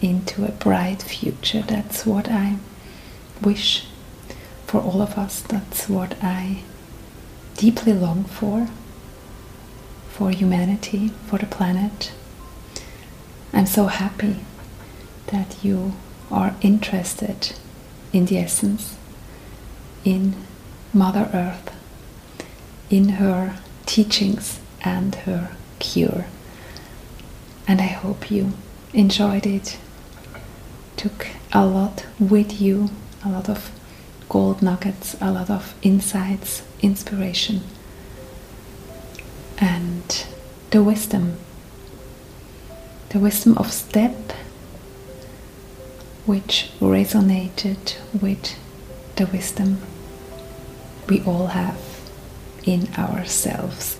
into 0.00 0.44
a 0.44 0.52
bright 0.52 1.02
future. 1.02 1.62
That's 1.62 2.06
what 2.06 2.28
I 2.30 2.58
wish 3.42 3.86
for 4.70 4.80
all 4.80 5.02
of 5.02 5.18
us. 5.18 5.40
That's 5.40 5.88
what 5.88 6.14
I 6.22 6.62
deeply 7.56 7.92
long 7.92 8.22
for, 8.22 8.68
for 10.08 10.30
humanity, 10.30 11.08
for 11.26 11.38
the 11.38 11.46
planet. 11.46 12.12
I'm 13.52 13.66
so 13.66 13.86
happy 13.86 14.36
that 15.26 15.64
you 15.64 15.94
are 16.30 16.54
interested 16.60 17.52
in 18.12 18.26
the 18.26 18.38
essence, 18.38 18.96
in 20.04 20.36
Mother 20.94 21.28
Earth, 21.34 21.74
in 22.90 23.08
her 23.20 23.56
teachings 23.86 24.60
and 24.82 25.16
her 25.26 25.50
cure. 25.80 26.26
And 27.66 27.80
I 27.80 27.86
hope 27.88 28.30
you 28.30 28.52
enjoyed 28.94 29.46
it, 29.46 29.78
took 30.96 31.26
a 31.52 31.66
lot 31.66 32.06
with 32.20 32.60
you 32.60 32.90
a 33.24 33.28
lot 33.28 33.48
of 33.48 33.72
gold 34.30 34.62
nuggets, 34.62 35.16
a 35.20 35.30
lot 35.30 35.50
of 35.50 35.74
insights, 35.82 36.62
inspiration, 36.80 37.60
and 39.58 40.24
the 40.70 40.82
wisdom. 40.82 41.36
The 43.10 43.18
wisdom 43.18 43.58
of 43.58 43.72
step, 43.72 44.32
which 46.26 46.70
resonated 46.80 47.96
with 48.22 48.56
the 49.16 49.26
wisdom 49.26 49.78
we 51.08 51.20
all 51.24 51.48
have 51.48 51.80
in 52.64 52.88
ourselves. 52.96 53.98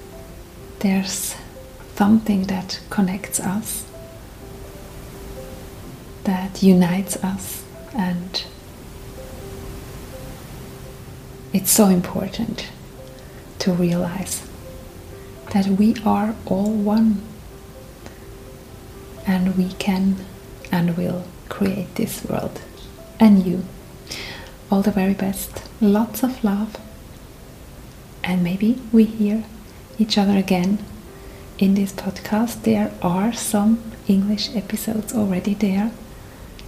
There's 0.78 1.34
something 1.96 2.44
that 2.44 2.80
connects 2.88 3.40
us, 3.40 3.84
that 6.22 6.62
unites 6.62 7.16
us, 7.16 7.64
and 7.94 8.44
it's 11.52 11.70
so 11.70 11.86
important 11.86 12.68
to 13.58 13.72
realize 13.72 14.46
that 15.52 15.66
we 15.66 15.96
are 16.04 16.34
all 16.46 16.70
one 16.70 17.20
and 19.26 19.56
we 19.56 19.72
can 19.74 20.16
and 20.70 20.96
will 20.96 21.24
create 21.48 21.94
this 21.96 22.24
world 22.24 22.60
and 23.18 23.44
you. 23.44 23.64
All 24.70 24.82
the 24.82 24.92
very 24.92 25.14
best, 25.14 25.64
lots 25.80 26.22
of 26.22 26.42
love, 26.44 26.76
and 28.22 28.44
maybe 28.44 28.80
we 28.92 29.04
hear 29.04 29.44
each 29.98 30.16
other 30.16 30.36
again 30.36 30.78
in 31.58 31.74
this 31.74 31.92
podcast. 31.92 32.62
There 32.62 32.92
are 33.02 33.32
some 33.32 33.82
English 34.06 34.54
episodes 34.54 35.12
already 35.12 35.54
there, 35.54 35.90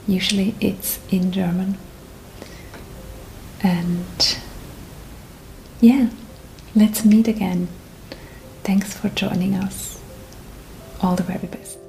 usually 0.06 0.54
it's 0.60 0.98
in 1.10 1.30
German. 1.30 1.78
And 3.62 4.38
yeah, 5.82 6.10
let's 6.76 7.04
meet 7.04 7.26
again. 7.26 7.66
Thanks 8.62 8.94
for 8.94 9.08
joining 9.08 9.56
us. 9.56 10.00
All 11.02 11.16
the 11.16 11.24
very 11.24 11.48
best. 11.48 11.81